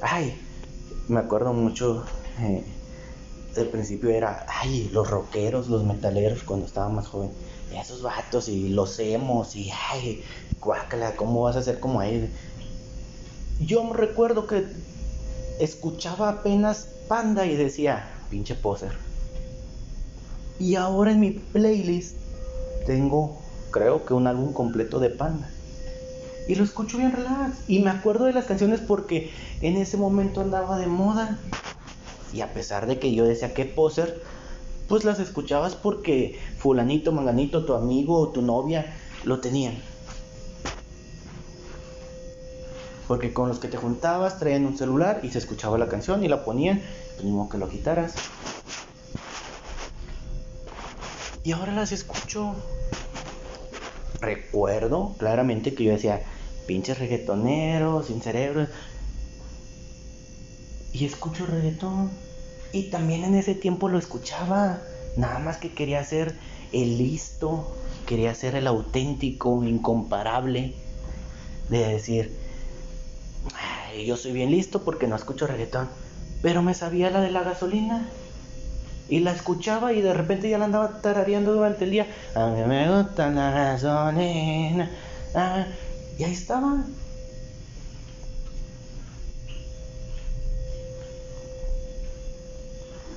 Ay, 0.00 0.38
me 1.08 1.20
acuerdo 1.20 1.52
mucho, 1.52 2.04
eh, 2.40 2.62
del 3.54 3.68
principio 3.68 4.10
era, 4.10 4.46
ay, 4.48 4.90
los 4.92 5.08
rockeros, 5.08 5.68
los 5.68 5.82
metaleros 5.84 6.42
cuando 6.42 6.66
estaba 6.66 6.88
más 6.88 7.08
joven. 7.08 7.30
Esos 7.74 8.02
vatos 8.02 8.48
y 8.48 8.68
los 8.68 8.98
hemos 9.00 9.56
y, 9.56 9.70
ay, 9.90 10.22
guácala, 10.60 11.16
¿cómo 11.16 11.42
vas 11.42 11.56
a 11.56 11.62
ser 11.62 11.80
como 11.80 12.02
él? 12.02 12.30
Yo 13.60 13.82
me 13.82 13.96
recuerdo 13.96 14.46
que 14.46 14.64
escuchaba 15.58 16.28
apenas 16.28 16.88
Panda 17.08 17.46
y 17.46 17.56
decía, 17.56 18.08
pinche 18.30 18.54
poser 18.54 18.92
y 20.58 20.76
ahora 20.76 21.12
en 21.12 21.20
mi 21.20 21.30
playlist 21.30 22.16
tengo, 22.86 23.38
creo 23.70 24.04
que 24.04 24.14
un 24.14 24.26
álbum 24.26 24.52
completo 24.52 25.00
de 25.00 25.10
Panda. 25.10 25.50
Y 26.46 26.54
lo 26.54 26.64
escucho 26.64 26.98
bien 26.98 27.12
relax. 27.12 27.58
Y 27.68 27.80
me 27.80 27.90
acuerdo 27.90 28.26
de 28.26 28.32
las 28.32 28.44
canciones 28.44 28.80
porque 28.80 29.30
en 29.62 29.76
ese 29.76 29.96
momento 29.96 30.40
andaba 30.40 30.78
de 30.78 30.86
moda. 30.86 31.38
Y 32.32 32.42
a 32.42 32.52
pesar 32.52 32.86
de 32.86 32.98
que 32.98 33.14
yo 33.14 33.24
decía 33.24 33.54
que 33.54 33.64
poser, 33.64 34.22
pues 34.88 35.04
las 35.04 35.20
escuchabas 35.20 35.74
porque 35.74 36.38
fulanito, 36.58 37.12
manganito, 37.12 37.64
tu 37.64 37.74
amigo 37.74 38.18
o 38.18 38.28
tu 38.28 38.42
novia 38.42 38.94
lo 39.24 39.40
tenían. 39.40 39.74
Porque 43.08 43.32
con 43.32 43.48
los 43.48 43.58
que 43.58 43.68
te 43.68 43.76
juntabas 43.76 44.38
traían 44.38 44.66
un 44.66 44.76
celular 44.76 45.20
y 45.22 45.30
se 45.30 45.38
escuchaba 45.38 45.78
la 45.78 45.88
canción 45.88 46.24
y 46.24 46.28
la 46.28 46.44
ponían, 46.44 46.82
pues 47.14 47.24
ni 47.24 47.30
modo 47.30 47.48
que 47.48 47.58
lo 47.58 47.68
quitaras. 47.68 48.14
Y 51.44 51.52
ahora 51.52 51.72
las 51.72 51.92
escucho 51.92 52.56
recuerdo 54.24 55.14
claramente 55.18 55.74
que 55.74 55.84
yo 55.84 55.92
decía, 55.92 56.22
pinches 56.66 56.98
reggaetoneros, 56.98 58.06
sin 58.06 58.22
cerebro. 58.22 58.66
Y 60.92 61.04
escucho 61.04 61.44
reggaetón. 61.44 62.10
Y 62.72 62.84
también 62.84 63.24
en 63.24 63.34
ese 63.34 63.54
tiempo 63.54 63.90
lo 63.90 63.98
escuchaba. 63.98 64.80
Nada 65.18 65.38
más 65.38 65.58
que 65.58 65.72
quería 65.72 66.02
ser 66.02 66.34
el 66.72 66.96
listo, 66.96 67.76
quería 68.06 68.34
ser 68.34 68.54
el 68.54 68.66
auténtico, 68.66 69.62
incomparable. 69.64 70.74
De 71.68 71.86
decir, 71.86 72.34
yo 74.06 74.16
soy 74.16 74.32
bien 74.32 74.50
listo 74.50 74.82
porque 74.82 75.06
no 75.06 75.14
escucho 75.14 75.46
reggaetón. 75.46 75.90
Pero 76.40 76.62
me 76.62 76.72
sabía 76.72 77.10
la 77.10 77.20
de 77.20 77.30
la 77.30 77.42
gasolina. 77.42 78.08
Y 79.08 79.20
la 79.20 79.32
escuchaba 79.32 79.92
y 79.92 80.00
de 80.00 80.14
repente 80.14 80.48
ya 80.48 80.58
la 80.58 80.64
andaba 80.64 81.00
tarareando 81.02 81.52
durante 81.52 81.84
el 81.84 81.90
día. 81.90 82.06
A 82.34 82.46
mí 82.46 82.62
me 82.66 82.88
gusta 82.90 83.30
la 83.30 83.50
gasolina. 83.50 84.90
Ah, 85.34 85.66
y 86.18 86.24
ahí 86.24 86.32
estaba. 86.32 86.84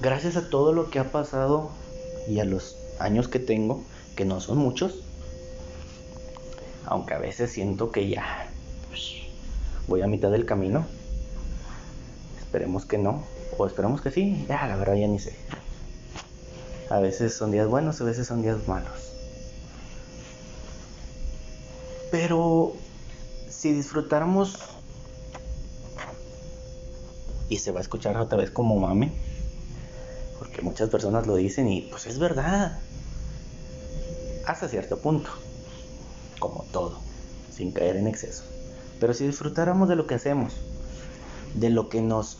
Gracias 0.01 0.35
a 0.35 0.49
todo 0.49 0.73
lo 0.73 0.89
que 0.89 0.99
ha 0.99 1.11
pasado 1.11 1.71
y 2.27 2.39
a 2.39 2.45
los 2.45 2.77
años 2.99 3.27
que 3.27 3.39
tengo, 3.39 3.83
que 4.15 4.25
no 4.25 4.39
son 4.41 4.57
muchos, 4.57 5.03
aunque 6.85 7.13
a 7.13 7.17
veces 7.17 7.51
siento 7.51 7.91
que 7.91 8.07
ya 8.07 8.47
voy 9.87 10.01
a 10.01 10.07
mitad 10.07 10.29
del 10.29 10.45
camino. 10.45 10.85
Esperemos 12.39 12.85
que 12.85 12.97
no, 12.97 13.23
o 13.57 13.65
esperemos 13.65 14.01
que 14.01 14.11
sí, 14.11 14.45
ya 14.47 14.67
la 14.67 14.75
verdad 14.75 14.95
ya 14.95 15.07
ni 15.07 15.19
sé. 15.19 15.35
A 16.89 16.99
veces 16.99 17.33
son 17.33 17.51
días 17.51 17.67
buenos, 17.67 17.99
a 17.99 18.05
veces 18.05 18.27
son 18.27 18.41
días 18.41 18.67
malos. 18.67 19.13
Pero 22.11 22.73
si 23.49 23.73
disfrutáramos 23.73 24.55
y 27.49 27.57
se 27.57 27.71
va 27.71 27.79
a 27.79 27.81
escuchar 27.81 28.15
otra 28.17 28.37
vez 28.37 28.51
como 28.51 28.79
mame, 28.79 29.11
porque 30.39 30.61
muchas 30.61 30.89
personas 30.89 31.27
lo 31.27 31.35
dicen 31.35 31.67
y 31.67 31.81
pues 31.81 32.05
es 32.05 32.19
verdad, 32.19 32.79
hasta 34.45 34.69
cierto 34.69 34.99
punto, 34.99 35.29
como 36.39 36.63
todo, 36.71 36.99
sin 37.53 37.73
caer 37.73 37.97
en 37.97 38.07
exceso. 38.07 38.43
Pero 38.99 39.13
si 39.13 39.27
disfrutáramos 39.27 39.89
de 39.89 39.97
lo 39.97 40.07
que 40.07 40.15
hacemos, 40.15 40.53
de 41.53 41.69
lo 41.69 41.89
que 41.89 42.01
nos 42.01 42.37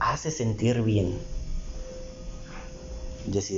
hace 0.00 0.32
sentir 0.32 0.82
bien, 0.82 1.18
si 3.40 3.56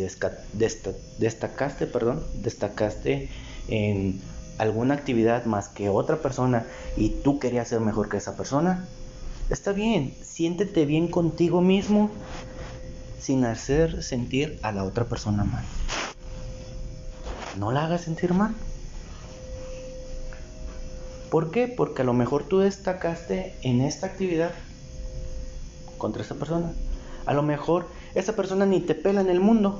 destacaste, 1.18 1.86
perdón, 1.86 2.22
destacaste 2.42 3.30
en 3.68 4.20
alguna 4.58 4.94
actividad 4.94 5.46
más 5.46 5.68
que 5.68 5.88
otra 5.88 6.18
persona 6.18 6.66
y 6.96 7.08
tú 7.22 7.38
querías 7.38 7.68
ser 7.68 7.80
mejor 7.80 8.08
que 8.08 8.18
esa 8.18 8.36
persona, 8.36 8.86
está 9.50 9.72
bien, 9.72 10.14
siéntete 10.22 10.84
bien 10.84 11.08
contigo 11.08 11.60
mismo 11.60 12.10
sin 13.18 13.44
hacer 13.44 14.02
sentir 14.02 14.58
a 14.62 14.72
la 14.72 14.84
otra 14.84 15.04
persona 15.04 15.44
mal. 15.44 15.64
No 17.58 17.72
la 17.72 17.86
hagas 17.86 18.02
sentir 18.02 18.34
mal. 18.34 18.54
¿Por 21.30 21.50
qué? 21.50 21.66
Porque 21.68 22.02
a 22.02 22.04
lo 22.04 22.12
mejor 22.12 22.44
tú 22.44 22.58
destacaste 22.58 23.54
en 23.62 23.80
esta 23.80 24.06
actividad 24.06 24.52
contra 25.98 26.22
esa 26.22 26.34
persona. 26.34 26.72
A 27.24 27.34
lo 27.34 27.42
mejor 27.42 27.86
esa 28.14 28.34
persona 28.34 28.66
ni 28.66 28.80
te 28.80 28.94
pela 28.94 29.20
en 29.20 29.30
el 29.30 29.40
mundo, 29.40 29.78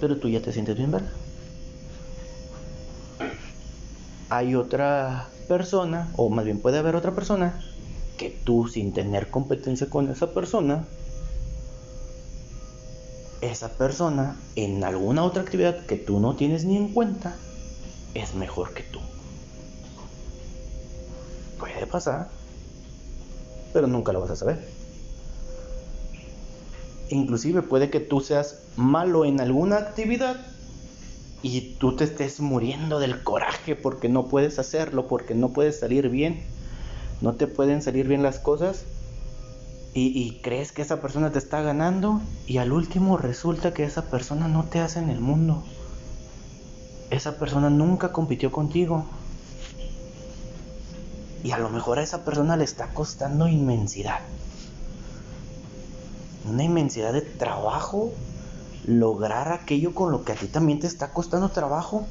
pero 0.00 0.18
tú 0.18 0.28
ya 0.28 0.42
te 0.42 0.52
sientes 0.52 0.76
bien, 0.76 0.90
¿verdad? 0.90 1.10
Hay 4.28 4.54
otra 4.54 5.28
persona, 5.48 6.12
o 6.16 6.28
más 6.28 6.44
bien 6.44 6.60
puede 6.60 6.78
haber 6.78 6.96
otra 6.96 7.14
persona, 7.14 7.60
que 8.18 8.30
tú 8.30 8.68
sin 8.68 8.92
tener 8.92 9.30
competencia 9.30 9.88
con 9.88 10.10
esa 10.10 10.32
persona, 10.34 10.86
esa 13.40 13.76
persona 13.76 14.36
en 14.56 14.84
alguna 14.84 15.24
otra 15.24 15.42
actividad 15.42 15.86
que 15.86 15.96
tú 15.96 16.20
no 16.20 16.36
tienes 16.36 16.64
ni 16.64 16.76
en 16.76 16.92
cuenta, 16.92 17.36
es 18.14 18.34
mejor 18.34 18.74
que 18.74 18.82
tú. 18.82 19.00
Puede 21.58 21.86
pasar, 21.86 22.28
pero 23.72 23.86
nunca 23.86 24.12
lo 24.12 24.20
vas 24.20 24.30
a 24.30 24.36
saber 24.36 24.73
inclusive 27.10 27.62
puede 27.62 27.90
que 27.90 28.00
tú 28.00 28.20
seas 28.20 28.62
malo 28.76 29.24
en 29.24 29.40
alguna 29.40 29.76
actividad 29.76 30.36
y 31.42 31.74
tú 31.78 31.94
te 31.96 32.04
estés 32.04 32.40
muriendo 32.40 32.98
del 32.98 33.22
coraje 33.22 33.76
porque 33.76 34.08
no 34.08 34.26
puedes 34.26 34.58
hacerlo, 34.58 35.06
porque 35.06 35.34
no 35.34 35.50
puedes 35.50 35.78
salir 35.78 36.08
bien, 36.08 36.42
no 37.20 37.34
te 37.34 37.46
pueden 37.46 37.82
salir 37.82 38.08
bien 38.08 38.22
las 38.22 38.38
cosas 38.38 38.84
y, 39.96 40.40
crees 40.42 40.72
que 40.72 40.82
esa 40.82 41.00
persona 41.00 41.30
te 41.30 41.38
está 41.38 41.62
ganando 41.62 42.20
y 42.48 42.58
al 42.58 42.72
último 42.72 43.16
resulta 43.16 43.72
que 43.72 43.84
esa 43.84 44.10
persona 44.10 44.48
no 44.48 44.64
te 44.64 44.80
hace 44.80 44.98
en 44.98 45.08
el 45.08 45.20
mundo. 45.20 45.62
Esa 47.10 47.38
persona 47.38 47.70
nunca 47.70 48.10
compitió 48.10 48.50
contigo. 48.50 49.04
Y 51.44 51.52
a 51.52 51.58
lo 51.58 51.68
mejor 51.68 52.00
a 52.00 52.02
esa 52.02 52.24
persona 52.24 52.56
le 52.56 52.64
está 52.64 52.88
costando 52.88 53.46
inmensidad 53.46 54.18
una 56.46 56.64
inmensidad 56.64 57.12
de 57.12 57.22
trabajo 57.22 58.12
lograr 58.86 59.52
aquello 59.52 59.94
con 59.94 60.12
lo 60.12 60.24
que 60.24 60.32
a 60.32 60.34
ti 60.34 60.46
también 60.46 60.78
te 60.78 60.86
está 60.86 61.12
costando 61.12 61.48
trabajo. 61.50 62.06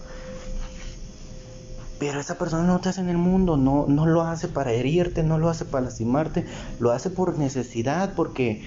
Pero 1.99 2.19
esa 2.19 2.37
persona 2.37 2.63
no 2.63 2.81
te 2.81 2.89
hace 2.89 3.01
en 3.01 3.09
el 3.09 3.17
mundo, 3.17 3.55
no, 3.55 3.85
no 3.87 4.05
lo 4.05 4.23
hace 4.23 4.47
para 4.47 4.71
herirte, 4.71 5.23
no 5.23 5.37
lo 5.37 5.49
hace 5.49 5.63
para 5.63 5.85
lastimarte, 5.85 6.45
lo 6.79 6.91
hace 6.91 7.09
por 7.09 7.37
necesidad, 7.37 8.13
porque, 8.15 8.63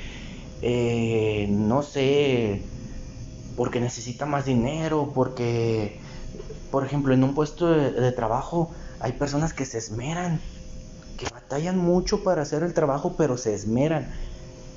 eh, 0.62 1.46
no 1.50 1.82
sé, 1.82 2.62
porque 3.56 3.80
necesita 3.80 4.24
más 4.24 4.46
dinero, 4.46 5.12
porque, 5.14 6.00
por 6.70 6.86
ejemplo, 6.86 7.12
en 7.12 7.24
un 7.24 7.34
puesto 7.34 7.66
de 7.66 8.12
trabajo 8.12 8.70
hay 9.00 9.12
personas 9.12 9.52
que 9.52 9.66
se 9.66 9.78
esmeran, 9.78 10.40
que 11.18 11.28
batallan 11.28 11.76
mucho 11.76 12.22
para 12.22 12.42
hacer 12.42 12.62
el 12.62 12.72
trabajo, 12.72 13.16
pero 13.18 13.36
se 13.36 13.54
esmeran 13.54 14.08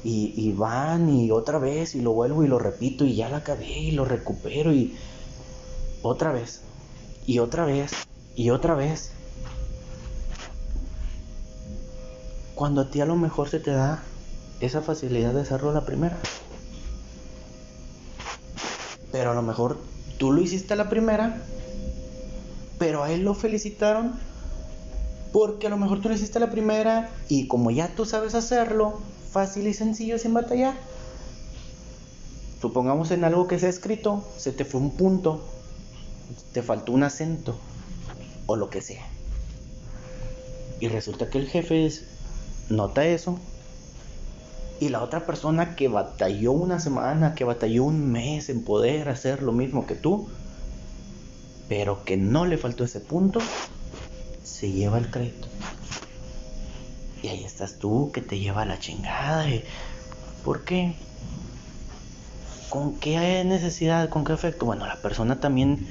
y, 0.03 0.51
van 0.53 1.09
y 1.09 1.31
otra 1.31 1.59
vez 1.59 1.95
y 1.95 2.01
lo 2.01 2.13
vuelvo 2.13 2.43
y 2.43 2.47
lo 2.47 2.59
repito 2.59 3.05
y 3.05 3.15
ya 3.15 3.29
la 3.29 3.37
acabé 3.37 3.67
y 3.67 3.91
lo 3.91 4.05
recupero 4.05 4.73
y 4.73 4.95
otra 6.01 6.31
vez 6.31 6.61
y 7.25 7.39
otra 7.39 7.65
vez 7.65 7.91
y 8.35 8.49
otra 8.49 8.75
vez. 8.75 9.11
Cuando 12.55 12.81
a 12.81 12.89
ti 12.89 13.01
a 13.01 13.05
lo 13.05 13.15
mejor 13.15 13.49
se 13.49 13.59
te 13.59 13.71
da 13.71 14.03
esa 14.59 14.81
facilidad 14.81 15.33
de 15.33 15.41
hacerlo 15.41 15.73
la 15.73 15.85
primera. 15.85 16.17
Pero 19.11 19.31
a 19.31 19.33
lo 19.33 19.41
mejor 19.41 19.77
tú 20.17 20.31
lo 20.31 20.41
hiciste 20.41 20.75
la 20.75 20.89
primera, 20.89 21.41
pero 22.77 23.03
a 23.03 23.11
él 23.11 23.23
lo 23.23 23.33
felicitaron 23.33 24.13
porque 25.31 25.67
a 25.67 25.69
lo 25.69 25.77
mejor 25.77 26.01
tú 26.01 26.09
lo 26.09 26.15
hiciste 26.15 26.39
la 26.39 26.49
primera 26.49 27.09
y 27.27 27.47
como 27.47 27.71
ya 27.71 27.95
tú 27.95 28.05
sabes 28.05 28.35
hacerlo, 28.35 28.99
fácil 29.31 29.67
y 29.67 29.73
sencillo 29.73 30.17
sin 30.17 30.33
batallar. 30.33 30.75
Supongamos 32.61 33.11
en 33.11 33.23
algo 33.23 33.47
que 33.47 33.59
se 33.59 33.67
ha 33.67 33.69
escrito, 33.69 34.23
se 34.37 34.51
te 34.51 34.65
fue 34.65 34.81
un 34.81 34.91
punto, 34.91 35.41
te 36.51 36.61
faltó 36.61 36.91
un 36.91 37.03
acento 37.03 37.57
o 38.47 38.55
lo 38.55 38.69
que 38.69 38.81
sea. 38.81 39.05
Y 40.79 40.87
resulta 40.87 41.29
que 41.29 41.37
el 41.37 41.47
jefe 41.47 41.89
nota 42.69 43.05
eso. 43.05 43.37
Y 44.79 44.89
la 44.89 45.03
otra 45.03 45.25
persona 45.25 45.75
que 45.75 45.89
batalló 45.89 46.53
una 46.53 46.79
semana, 46.79 47.35
que 47.35 47.43
batalló 47.43 47.83
un 47.83 48.11
mes 48.11 48.49
en 48.49 48.63
poder 48.63 49.09
hacer 49.09 49.41
lo 49.43 49.51
mismo 49.51 49.85
que 49.85 49.95
tú, 49.95 50.29
pero 51.67 52.03
que 52.05 52.15
no 52.17 52.45
le 52.45 52.57
faltó 52.57 52.85
ese 52.85 53.01
punto, 53.01 53.39
se 54.43 54.71
lleva 54.71 54.97
el 54.97 55.11
crédito. 55.11 55.47
Y 57.21 57.27
ahí 57.27 57.43
estás 57.43 57.79
tú 57.79 58.11
que 58.13 58.21
te 58.21 58.39
lleva 58.39 58.65
la 58.65 58.79
chingada. 58.79 59.45
¿Por 60.43 60.63
qué? 60.63 60.93
¿Con 62.69 62.95
qué 62.95 63.43
necesidad? 63.43 64.09
¿Con 64.09 64.23
qué 64.23 64.33
efecto? 64.33 64.65
Bueno, 64.65 64.85
la 64.85 64.95
persona 64.97 65.39
también 65.39 65.87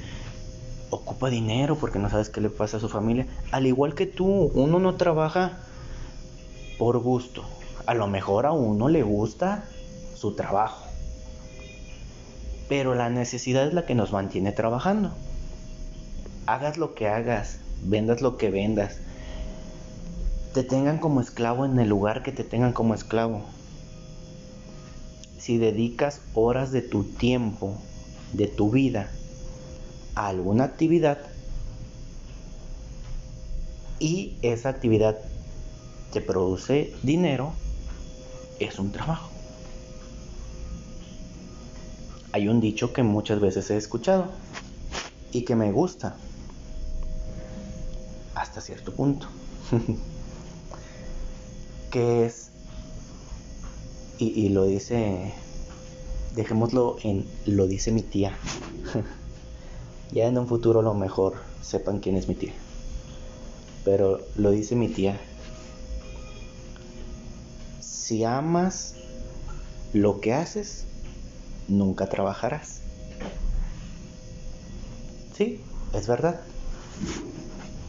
ocupa 0.89 1.29
dinero 1.29 1.75
porque 1.75 1.99
no 1.99 2.09
sabes 2.09 2.29
qué 2.29 2.41
le 2.41 2.49
pasa 2.49 2.77
a 2.77 2.79
su 2.79 2.89
familia. 2.89 3.27
Al 3.51 3.67
igual 3.67 3.93
que 3.93 4.07
tú, 4.07 4.25
uno 4.53 4.79
no 4.79 4.95
trabaja 4.95 5.59
por 6.77 6.97
gusto. 6.99 7.43
A 7.85 7.93
lo 7.93 8.07
mejor 8.07 8.45
a 8.45 8.51
uno 8.51 8.87
le 8.89 9.03
gusta 9.03 9.65
su 10.15 10.35
trabajo. 10.35 10.85
Pero 12.67 12.95
la 12.95 13.09
necesidad 13.09 13.67
es 13.67 13.73
la 13.73 13.85
que 13.85 13.95
nos 13.95 14.11
mantiene 14.11 14.51
trabajando. 14.51 15.11
Hagas 16.45 16.77
lo 16.77 16.95
que 16.95 17.07
hagas, 17.07 17.59
vendas 17.83 18.21
lo 18.21 18.37
que 18.37 18.49
vendas, 18.49 18.99
te 20.53 20.63
tengan 20.63 20.97
como 20.97 21.21
esclavo 21.21 21.65
en 21.65 21.77
el 21.79 21.89
lugar 21.89 22.23
que 22.23 22.31
te 22.31 22.43
tengan 22.43 22.73
como 22.73 22.93
esclavo. 22.93 23.45
Si 25.37 25.57
dedicas 25.57 26.21
horas 26.33 26.71
de 26.71 26.81
tu 26.81 27.03
tiempo, 27.03 27.77
de 28.33 28.47
tu 28.47 28.71
vida, 28.71 29.11
a 30.15 30.27
alguna 30.27 30.65
actividad 30.65 31.19
y 33.99 34.37
esa 34.41 34.69
actividad 34.69 35.19
te 36.11 36.21
produce 36.21 36.93
dinero, 37.03 37.53
es 38.59 38.79
un 38.79 38.91
trabajo. 38.91 39.29
Hay 42.31 42.47
un 42.47 42.59
dicho 42.59 42.91
que 42.91 43.03
muchas 43.03 43.39
veces 43.39 43.69
he 43.69 43.77
escuchado 43.77 44.31
y 45.31 45.45
que 45.45 45.55
me 45.55 45.71
gusta 45.71 46.17
hasta 48.35 48.61
cierto 48.61 48.93
punto. 48.93 49.27
que 51.89 52.25
es, 52.25 52.51
y, 54.17 54.49
lo 54.49 54.65
dice, 54.65 55.33
dejémoslo 56.35 56.97
en, 57.03 57.25
lo 57.45 57.67
dice 57.67 57.91
mi 57.91 58.01
tía. 58.01 58.37
ya 60.11 60.27
en 60.27 60.37
un 60.37 60.47
futuro 60.47 60.81
a 60.81 60.83
lo 60.83 60.93
mejor 60.93 61.35
sepan 61.61 61.99
quién 61.99 62.17
es 62.17 62.27
mi 62.27 62.35
tía. 62.35 62.53
Pero 63.85 64.19
lo 64.35 64.51
dice 64.51 64.75
mi 64.75 64.89
tía. 64.89 65.19
Si 67.79 68.23
amas 68.25 68.95
lo 69.93 70.19
que 70.19 70.33
haces, 70.33 70.85
nunca 71.69 72.09
trabajarás. 72.09 72.81
Sí, 75.37 75.61
es 75.93 76.07
verdad. 76.07 76.41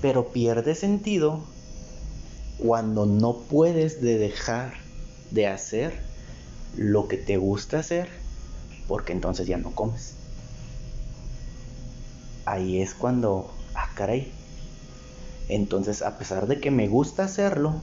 Pero 0.00 0.28
pierde 0.28 0.76
sentido 0.76 1.42
cuando 2.62 3.06
no 3.06 3.38
puedes 3.38 4.00
de 4.00 4.18
dejar 4.18 4.74
de 5.30 5.46
hacer 5.46 5.98
lo 6.76 7.08
que 7.08 7.16
te 7.16 7.36
gusta 7.36 7.78
hacer 7.78 8.08
porque 8.90 9.12
entonces 9.12 9.46
ya 9.46 9.56
no 9.56 9.70
comes. 9.70 10.14
Ahí 12.44 12.82
es 12.82 12.92
cuando, 12.94 13.52
ah, 13.74 13.88
caray. 13.94 14.32
Entonces, 15.48 16.02
a 16.02 16.18
pesar 16.18 16.48
de 16.48 16.60
que 16.60 16.72
me 16.72 16.88
gusta 16.88 17.22
hacerlo, 17.22 17.82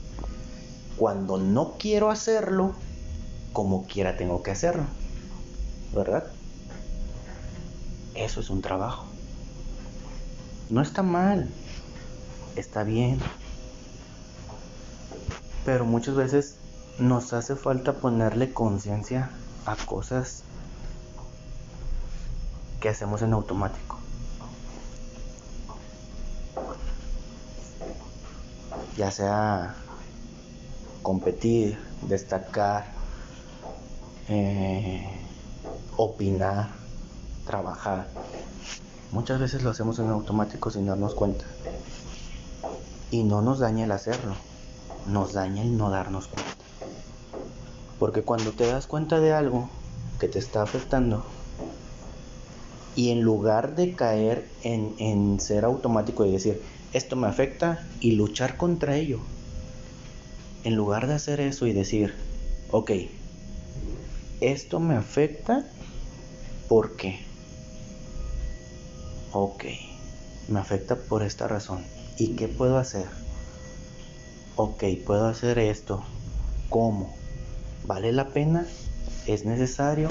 cuando 0.98 1.38
no 1.38 1.76
quiero 1.78 2.10
hacerlo, 2.10 2.74
como 3.54 3.86
quiera 3.86 4.18
tengo 4.18 4.42
que 4.42 4.50
hacerlo. 4.50 4.84
¿Verdad? 5.94 6.24
Eso 8.14 8.40
es 8.40 8.50
un 8.50 8.60
trabajo. 8.60 9.06
No 10.68 10.82
está 10.82 11.02
mal. 11.02 11.48
Está 12.54 12.84
bien. 12.84 13.18
Pero 15.68 15.84
muchas 15.84 16.14
veces 16.14 16.56
nos 16.98 17.34
hace 17.34 17.54
falta 17.54 17.92
ponerle 17.92 18.54
conciencia 18.54 19.28
a 19.66 19.76
cosas 19.76 20.42
que 22.80 22.88
hacemos 22.88 23.20
en 23.20 23.34
automático. 23.34 23.98
Ya 28.96 29.10
sea 29.10 29.74
competir, 31.02 31.78
destacar, 32.08 32.86
eh, 34.30 35.06
opinar, 35.98 36.70
trabajar. 37.46 38.08
Muchas 39.12 39.38
veces 39.38 39.62
lo 39.62 39.68
hacemos 39.68 39.98
en 39.98 40.08
automático 40.08 40.70
sin 40.70 40.86
darnos 40.86 41.14
cuenta. 41.14 41.44
Y 43.10 43.22
no 43.24 43.42
nos 43.42 43.58
daña 43.58 43.84
el 43.84 43.92
hacerlo 43.92 44.47
nos 45.06 45.32
daña 45.32 45.62
el 45.62 45.76
no 45.76 45.90
darnos 45.90 46.28
cuenta. 46.28 46.52
Porque 47.98 48.22
cuando 48.22 48.52
te 48.52 48.66
das 48.66 48.86
cuenta 48.86 49.20
de 49.20 49.32
algo 49.32 49.68
que 50.20 50.28
te 50.28 50.38
está 50.38 50.62
afectando, 50.62 51.24
y 52.94 53.10
en 53.10 53.20
lugar 53.20 53.76
de 53.76 53.94
caer 53.94 54.48
en, 54.64 54.94
en 54.98 55.38
ser 55.40 55.64
automático 55.64 56.24
y 56.24 56.32
decir, 56.32 56.62
esto 56.92 57.16
me 57.16 57.28
afecta 57.28 57.86
y 58.00 58.12
luchar 58.12 58.56
contra 58.56 58.96
ello, 58.96 59.20
en 60.64 60.74
lugar 60.74 61.06
de 61.06 61.14
hacer 61.14 61.40
eso 61.40 61.66
y 61.66 61.72
decir, 61.72 62.14
ok, 62.70 62.90
esto 64.40 64.80
me 64.80 64.94
afecta, 64.94 65.64
¿por 66.68 66.96
qué? 66.96 67.20
Ok, 69.32 69.64
me 70.48 70.58
afecta 70.58 70.96
por 70.96 71.22
esta 71.22 71.46
razón. 71.46 71.84
¿Y 72.16 72.34
qué 72.34 72.48
puedo 72.48 72.78
hacer? 72.78 73.06
Ok, 74.58 74.82
puedo 75.06 75.28
hacer 75.28 75.60
esto. 75.60 76.02
¿Cómo? 76.68 77.14
¿Vale 77.86 78.10
la 78.10 78.30
pena? 78.30 78.66
¿Es 79.24 79.44
necesario? 79.44 80.08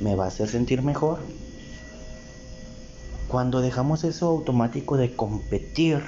¿Me 0.00 0.16
va 0.16 0.24
a 0.24 0.28
hacer 0.28 0.48
sentir 0.48 0.80
mejor? 0.82 1.18
Cuando 3.28 3.60
dejamos 3.60 4.02
eso 4.04 4.28
automático 4.28 4.96
de 4.96 5.14
competir 5.14 6.02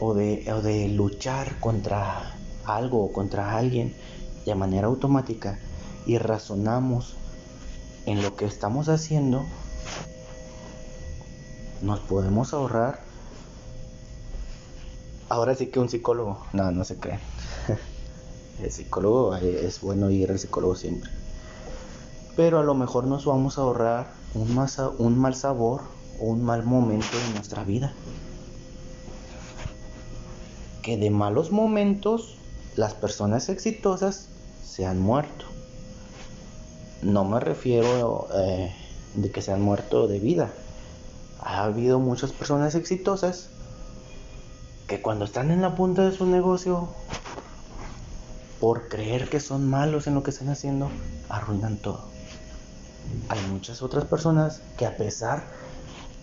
o 0.00 0.14
de, 0.14 0.50
o 0.50 0.62
de 0.62 0.88
luchar 0.88 1.60
contra 1.60 2.34
algo 2.64 3.04
o 3.04 3.12
contra 3.12 3.54
alguien 3.54 3.94
de 4.46 4.54
manera 4.54 4.86
automática 4.86 5.58
y 6.06 6.16
razonamos 6.16 7.16
en 8.06 8.22
lo 8.22 8.34
que 8.34 8.46
estamos 8.46 8.88
haciendo, 8.88 9.44
nos 11.82 12.00
podemos 12.00 12.54
ahorrar 12.54 13.05
ahora 15.28 15.54
sí 15.54 15.68
que 15.68 15.80
un 15.80 15.88
psicólogo, 15.88 16.46
no, 16.52 16.70
no 16.70 16.84
se 16.84 16.96
cree. 16.96 17.18
el 18.62 18.70
psicólogo 18.70 19.34
es 19.36 19.80
bueno 19.80 20.10
ir 20.10 20.30
al 20.30 20.38
psicólogo 20.38 20.76
siempre. 20.76 21.10
Pero 22.36 22.58
a 22.58 22.62
lo 22.62 22.74
mejor 22.74 23.06
nos 23.06 23.24
vamos 23.24 23.58
a 23.58 23.62
ahorrar 23.62 24.12
un, 24.34 24.58
un 24.98 25.18
mal 25.18 25.34
sabor 25.34 25.82
o 26.20 26.26
un 26.26 26.44
mal 26.44 26.64
momento 26.64 27.18
de 27.18 27.34
nuestra 27.34 27.64
vida. 27.64 27.92
Que 30.82 30.96
de 30.96 31.10
malos 31.10 31.50
momentos 31.50 32.36
las 32.76 32.94
personas 32.94 33.48
exitosas 33.48 34.28
se 34.64 34.86
han 34.86 35.00
muerto. 35.00 35.46
No 37.02 37.24
me 37.24 37.40
refiero 37.40 38.28
eh, 38.34 38.72
de 39.14 39.30
que 39.30 39.42
se 39.42 39.52
han 39.52 39.62
muerto 39.62 40.06
de 40.06 40.20
vida. 40.20 40.50
Ha 41.40 41.64
habido 41.64 41.98
muchas 41.98 42.32
personas 42.32 42.74
exitosas 42.74 43.48
que 44.86 45.02
cuando 45.02 45.24
están 45.24 45.50
en 45.50 45.62
la 45.62 45.74
punta 45.74 46.08
de 46.08 46.16
su 46.16 46.26
negocio, 46.26 46.88
por 48.60 48.88
creer 48.88 49.28
que 49.28 49.40
son 49.40 49.68
malos 49.68 50.06
en 50.06 50.14
lo 50.14 50.22
que 50.22 50.30
están 50.30 50.48
haciendo, 50.48 50.88
arruinan 51.28 51.76
todo. 51.76 52.04
Hay 53.28 53.40
muchas 53.50 53.82
otras 53.82 54.04
personas 54.04 54.62
que 54.78 54.86
a 54.86 54.96
pesar 54.96 55.44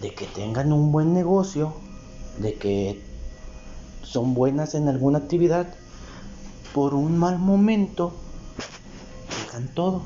de 0.01 0.13
que 0.13 0.25
tengan 0.25 0.71
un 0.73 0.91
buen 0.91 1.13
negocio, 1.13 1.73
de 2.37 2.55
que 2.55 3.03
son 4.01 4.33
buenas 4.33 4.75
en 4.75 4.87
alguna 4.87 5.19
actividad, 5.19 5.67
por 6.73 6.93
un 6.93 7.17
mal 7.17 7.39
momento 7.39 8.13
dejan 9.45 9.67
todo. 9.73 10.01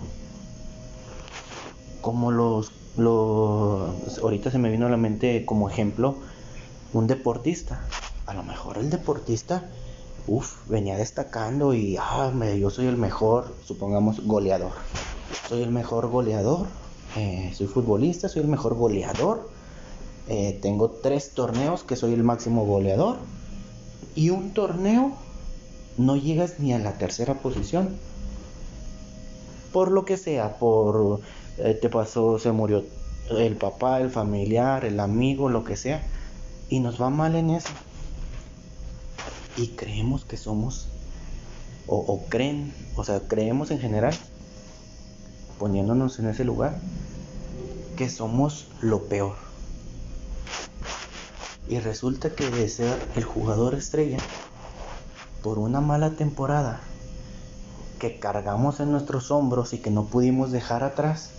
Como 2.02 2.32
los, 2.32 2.72
los, 2.98 4.20
ahorita 4.20 4.52
se 4.52 4.58
me 4.58 4.70
vino 4.70 4.88
a 4.88 4.90
la 4.90 4.98
mente 4.98 5.46
como 5.46 5.70
ejemplo 5.70 6.16
un 6.94 7.08
deportista 7.08 7.82
a 8.28 8.34
lo 8.34 8.44
mejor 8.44 8.78
el 8.78 8.90
deportista, 8.90 9.70
uff, 10.28 10.68
venía 10.68 10.98
destacando 10.98 11.74
y, 11.74 11.96
ah, 11.98 12.32
yo 12.60 12.70
soy 12.70 12.88
el 12.88 12.98
mejor, 12.98 13.56
supongamos, 13.66 14.26
goleador. 14.26 14.74
Soy 15.48 15.64
el 15.64 15.72
mejor 15.72 16.10
goleador, 16.10 16.68
eh, 17.16 17.52
soy 17.56 17.68
futbolista, 17.68 18.28
soy 18.28 18.42
el 18.42 18.50
mejor 18.50 18.76
goleador. 18.76 19.50
Eh, 20.28 20.60
tengo 20.62 20.90
tres 20.90 21.32
torneos 21.34 21.84
que 21.84 21.96
soy 21.96 22.14
el 22.14 22.24
máximo 22.24 22.66
goleador. 22.66 23.18
Y 24.14 24.30
un 24.30 24.54
torneo 24.54 25.14
no 25.98 26.18
llegas 26.18 26.60
ni 26.60 26.74
a 26.74 26.80
la 26.80 26.98
tercera 26.98 27.36
posición. 27.36 27.96
Por 29.72 29.90
lo 29.92 30.04
que 30.04 30.18
sea, 30.18 30.60
por 30.60 31.22
eh, 31.60 31.76
te 31.82 31.88
pasó, 31.88 32.40
se 32.40 32.52
murió 32.52 32.84
el 33.30 33.56
papá, 33.56 34.02
el 34.02 34.10
familiar, 34.10 34.84
el 34.84 35.00
amigo, 35.00 35.48
lo 35.48 35.64
que 35.64 35.78
sea. 35.78 36.06
Y 36.68 36.82
nos 36.82 37.02
va 37.02 37.10
mal 37.10 37.36
en 37.36 37.52
eso 37.52 37.72
y 39.58 39.70
creemos 39.70 40.24
que 40.24 40.38
somos, 40.38 40.88
o, 41.88 42.26
creen, 42.30 42.74
o 42.96 43.04
sea, 43.04 43.22
creemos 43.28 43.72
en 43.72 43.80
general, 43.80 44.16
poniéndonos 45.58 46.20
en 46.20 46.28
ese 46.28 46.44
lugar, 46.44 46.80
que 47.96 48.10
somos 48.10 48.68
lo 48.82 49.06
peor. 49.06 49.36
Y 51.68 51.80
resulta 51.80 52.30
que 52.30 52.50
de 52.50 52.70
ser 52.70 52.98
el 53.16 53.24
jugador 53.24 53.74
estrella, 53.74 54.20
por 55.42 55.60
una 55.60 55.82
mala 55.82 56.12
temporada 56.12 56.82
que 58.00 58.20
cargamos 58.20 58.80
en 58.80 58.92
nuestros 58.92 59.32
hombros 59.32 59.74
y 59.74 59.80
que 59.80 59.90
no 59.90 60.06
pudimos 60.06 60.52
dejar 60.52 60.84
atrás, 60.84 61.32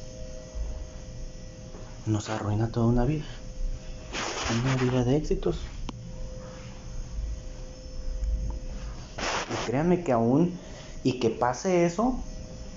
nos 2.04 2.28
arruina 2.31 2.72
toda 2.72 2.87
una 2.87 3.04
vida. 3.04 3.26
Una 4.64 4.76
vida 4.76 5.04
de 5.04 5.16
éxitos. 5.16 5.61
Créanme 9.68 10.02
que 10.02 10.12
aún 10.12 10.59
y 11.04 11.20
que 11.20 11.28
pase 11.28 11.85
eso, 11.85 12.18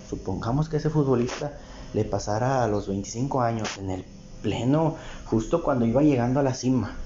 supongamos 0.10 0.68
que 0.68 0.76
ese 0.76 0.90
futbolista 0.90 1.58
le 1.94 2.04
pasara 2.04 2.66
a 2.66 2.68
los 2.68 2.90
25 2.90 3.42
años 3.42 3.78
en 3.78 3.92
el 3.92 4.06
pleno, 4.42 4.98
justo 5.26 5.64
cuando 5.64 5.86
iba 5.86 6.02
llegando 6.02 6.42
a 6.42 6.44
la 6.44 6.54
cima, 6.54 6.98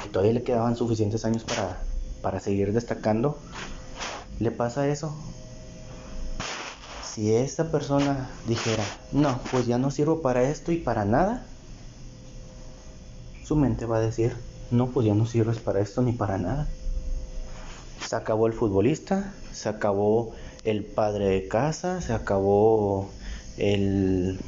que 0.00 0.08
todavía 0.10 0.32
le 0.32 0.44
quedaban 0.44 0.76
suficientes 0.76 1.24
años 1.24 1.42
para, 1.42 1.80
para 2.22 2.38
seguir 2.38 2.72
destacando, 2.72 3.36
le 4.38 4.52
pasa 4.52 4.86
eso. 4.86 5.12
Si 7.02 7.34
esta 7.34 7.72
persona 7.72 8.30
dijera, 8.46 8.84
no, 9.10 9.40
pues 9.50 9.66
ya 9.66 9.78
no 9.78 9.90
sirvo 9.90 10.22
para 10.22 10.44
esto 10.44 10.70
y 10.70 10.76
para 10.76 11.04
nada, 11.04 11.44
su 13.42 13.56
mente 13.56 13.86
va 13.86 13.96
a 13.96 14.00
decir, 14.00 14.36
no, 14.70 14.86
pues 14.86 15.04
ya 15.04 15.14
no 15.14 15.26
sirves 15.26 15.58
para 15.58 15.80
esto 15.80 16.00
ni 16.00 16.12
para 16.12 16.38
nada. 16.38 16.68
Se 18.06 18.16
acabó 18.16 18.46
el 18.46 18.52
futbolista, 18.52 19.32
se 19.52 19.68
acabó 19.68 20.32
el 20.64 20.84
padre 20.84 21.26
de 21.26 21.48
casa, 21.48 22.00
se 22.00 22.12
acabó 22.12 23.10
el, 23.56 24.38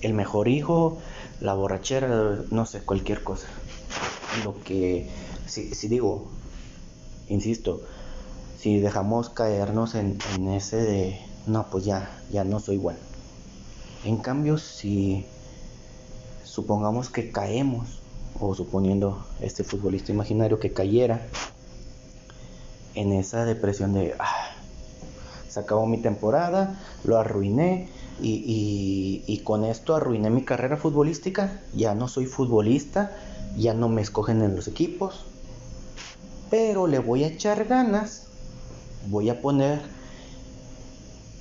el 0.00 0.14
mejor 0.14 0.48
hijo, 0.48 0.98
la 1.40 1.54
borrachera, 1.54 2.40
no 2.50 2.66
sé, 2.66 2.80
cualquier 2.80 3.22
cosa. 3.22 3.46
Lo 4.44 4.60
que, 4.62 5.08
si, 5.46 5.74
si 5.74 5.88
digo, 5.88 6.28
insisto, 7.28 7.82
si 8.58 8.80
dejamos 8.80 9.30
caernos 9.30 9.94
en, 9.94 10.18
en 10.34 10.48
ese 10.48 10.76
de, 10.76 11.20
no, 11.46 11.66
pues 11.70 11.84
ya, 11.84 12.10
ya 12.32 12.44
no 12.44 12.60
soy 12.60 12.76
bueno. 12.76 12.98
En 14.04 14.18
cambio, 14.18 14.58
si 14.58 15.26
supongamos 16.44 17.10
que 17.10 17.30
caemos, 17.30 18.00
o 18.40 18.54
suponiendo 18.54 19.24
este 19.40 19.64
futbolista 19.64 20.12
imaginario 20.12 20.58
que 20.58 20.72
cayera 20.72 21.26
en 22.96 23.12
esa 23.12 23.44
depresión 23.44 23.92
de, 23.92 24.14
ah, 24.18 24.56
se 25.48 25.60
acabó 25.60 25.86
mi 25.86 26.02
temporada, 26.02 26.80
lo 27.04 27.18
arruiné 27.18 27.88
y, 28.20 29.22
y, 29.26 29.38
con 29.38 29.64
esto 29.64 29.94
arruiné 29.94 30.30
mi 30.30 30.42
carrera 30.42 30.76
futbolística, 30.76 31.60
ya 31.74 31.94
no 31.94 32.08
soy 32.08 32.26
futbolista, 32.26 33.12
ya 33.56 33.74
no 33.74 33.88
me 33.88 34.02
escogen 34.02 34.42
en 34.42 34.56
los 34.56 34.66
equipos, 34.68 35.26
pero 36.50 36.86
le 36.86 36.98
voy 36.98 37.24
a 37.24 37.28
echar 37.28 37.66
ganas, 37.66 38.26
voy 39.08 39.28
a 39.28 39.40
poner, 39.40 39.80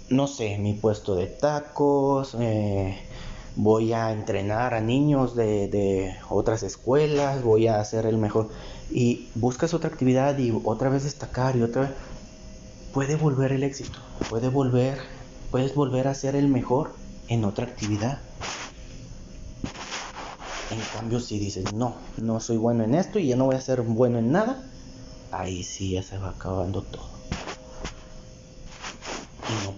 no 0.10 0.28
sé, 0.28 0.58
mi 0.58 0.74
puesto 0.74 1.16
de 1.16 1.28
tacos, 1.28 2.36
eh, 2.40 2.98
voy 3.56 3.94
a 3.94 4.12
entrenar 4.12 4.74
a 4.74 4.82
niños 4.82 5.36
de, 5.36 6.16
otras 6.30 6.64
escuelas, 6.64 7.44
voy 7.44 7.68
a 7.68 7.80
hacer 7.80 8.06
el 8.06 8.18
mejor. 8.18 8.50
Y 8.92 9.30
buscas 9.36 9.74
otra 9.74 9.90
actividad 9.90 10.38
y 10.38 10.52
otra 10.64 10.90
vez 10.90 11.04
destacar 11.04 11.56
y 11.56 11.62
otra 11.62 11.84
vez. 11.84 11.92
Puede 12.94 13.16
volver 13.16 13.52
el 13.52 13.64
éxito, 13.64 14.00
puede 14.30 14.50
volver, 14.50 15.00
puedes 15.52 15.76
volver 15.76 16.08
a 16.08 16.14
ser 16.14 16.36
el 16.36 16.48
mejor 16.48 16.94
en 17.28 17.44
otra 17.44 17.66
actividad. 17.66 18.20
En 20.72 20.80
cambio, 20.94 21.20
si 21.20 21.40
dices, 21.40 21.74
no, 21.74 21.96
no 22.18 22.40
soy 22.40 22.58
bueno 22.58 22.84
en 22.84 22.96
esto 22.96 23.20
y 23.20 23.28
ya 23.28 23.36
no 23.36 23.46
voy 23.46 23.56
a 23.56 23.62
ser 23.62 23.82
bueno 23.82 24.18
en 24.18 24.32
nada, 24.32 24.64
ahí 25.32 25.64
sí 25.64 25.92
ya 25.92 26.04
se 26.04 26.18
va 26.18 26.30
acabando 26.30 26.82
todo. 26.82 27.15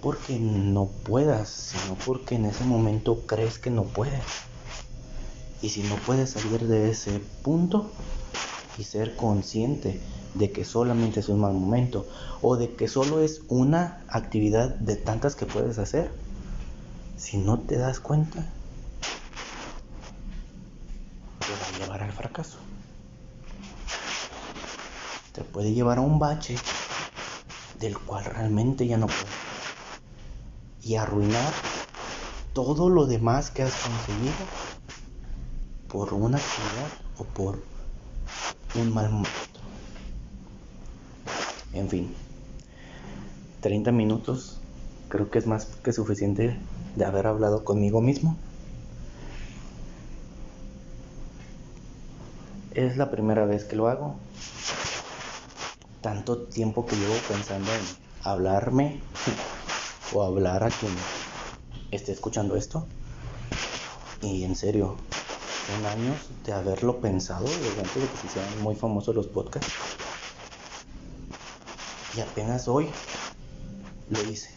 Porque 0.02 0.38
no 0.40 0.86
puedas, 1.04 1.50
sino 1.50 1.96
porque 2.06 2.36
en 2.36 2.46
ese 2.46 2.64
momento 2.64 3.26
crees 3.26 3.58
que 3.58 3.70
no 3.70 3.84
puedes. 3.84 4.24
Y 5.62 5.70
si 5.70 5.82
no 5.84 5.96
puedes 5.96 6.32
salir 6.32 6.68
de 6.68 6.92
ese 6.92 7.20
punto 7.42 7.92
y 8.78 8.84
ser 8.84 9.16
consciente 9.16 10.00
de 10.36 10.52
que 10.52 10.66
solamente 10.66 11.20
es 11.20 11.30
un 11.30 11.42
mal 11.42 11.54
momento 11.54 12.06
o 12.42 12.58
de 12.58 12.76
que 12.76 12.88
solo 12.88 13.22
es 13.22 13.42
una 13.48 14.04
actividad 14.08 14.76
de 14.76 14.96
tantas 14.96 15.36
que 15.36 15.48
puedes 15.48 15.80
hacer, 15.80 16.12
si 17.18 17.38
no 17.38 17.60
te 17.60 17.78
das 17.78 18.00
cuenta, 18.00 18.54
te 21.40 21.52
va 21.52 21.76
a 21.76 21.80
llevar 21.80 22.04
al 22.04 22.12
fracaso. 22.12 22.58
Te 25.32 25.44
puede 25.44 25.74
llevar 25.74 25.98
a 25.98 26.02
un 26.02 26.20
bache 26.20 26.56
del 27.80 27.98
cual 27.98 28.26
realmente 28.26 28.86
ya 28.88 28.98
no 28.98 29.08
puedes 29.08 29.47
y 30.88 30.96
arruinar 30.96 31.54
todo 32.54 32.90
lo 32.90 33.06
demás 33.06 33.52
que 33.52 33.64
has 33.64 33.74
conseguido 33.74 34.34
por 35.90 36.14
una 36.14 36.38
actividad 36.38 36.90
o 37.18 37.24
por 37.26 37.62
un 38.76 38.94
mal 38.94 39.10
momento. 39.10 39.60
En 41.74 41.90
fin, 41.90 42.16
30 43.62 43.92
minutos 43.92 44.60
creo 45.10 45.30
que 45.30 45.40
es 45.40 45.46
más 45.48 45.66
que 45.66 45.92
suficiente 45.92 46.58
de 46.96 47.06
haber 47.06 47.28
hablado 47.28 47.66
conmigo 47.66 48.02
mismo. 48.02 48.38
Es 52.74 52.96
la 52.96 53.12
primera 53.12 53.46
vez 53.46 53.66
que 53.66 53.76
lo 53.76 53.90
hago. 53.90 54.16
Tanto 56.02 56.44
tiempo 56.44 56.86
que 56.86 56.96
llevo 56.96 57.16
pensando 57.28 57.72
en 57.74 57.82
hablarme 58.24 59.02
o 60.14 60.24
hablar 60.24 60.64
a 60.64 60.70
quien 60.70 60.92
esté 61.92 62.12
escuchando 62.12 62.56
esto. 62.56 62.88
Y 64.22 64.44
en 64.44 64.56
serio, 64.56 64.96
son 65.68 65.86
años 65.86 66.18
de 66.46 66.54
haberlo 66.54 67.00
pensado 67.00 67.46
desde 67.46 67.80
antes 67.80 67.96
de 67.96 68.08
que 68.08 68.28
se 68.28 68.62
muy 68.62 68.76
famosos 68.76 69.16
los 69.16 69.28
podcasts. 69.28 69.72
Y 72.16 72.22
apenas 72.22 72.68
hoy 72.68 72.90
lo 74.10 74.24
hice. 74.24 74.50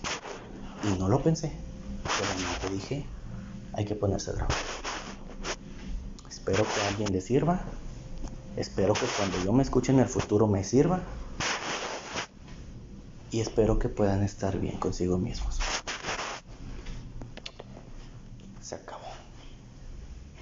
Y 0.84 0.98
no 0.98 1.08
lo 1.08 1.22
pensé. 1.22 1.52
Solamente 2.18 2.70
dije, 2.70 3.06
hay 3.74 3.84
que 3.84 3.94
ponerse 3.94 4.30
a 4.30 4.34
grabar. 4.34 4.56
Espero 6.28 6.64
que 6.64 6.80
a 6.80 6.88
alguien 6.88 7.12
le 7.12 7.20
sirva. 7.20 7.60
Espero 8.56 8.94
que 8.94 9.06
cuando 9.18 9.42
yo 9.44 9.52
me 9.52 9.62
escuche 9.62 9.92
en 9.92 10.00
el 10.00 10.08
futuro 10.08 10.46
me 10.46 10.64
sirva 10.64 11.00
y 13.30 13.40
espero 13.40 13.78
que 13.78 13.88
puedan 13.88 14.22
estar 14.22 14.58
bien 14.58 14.78
consigo 14.78 15.18
mismos. 15.18 15.58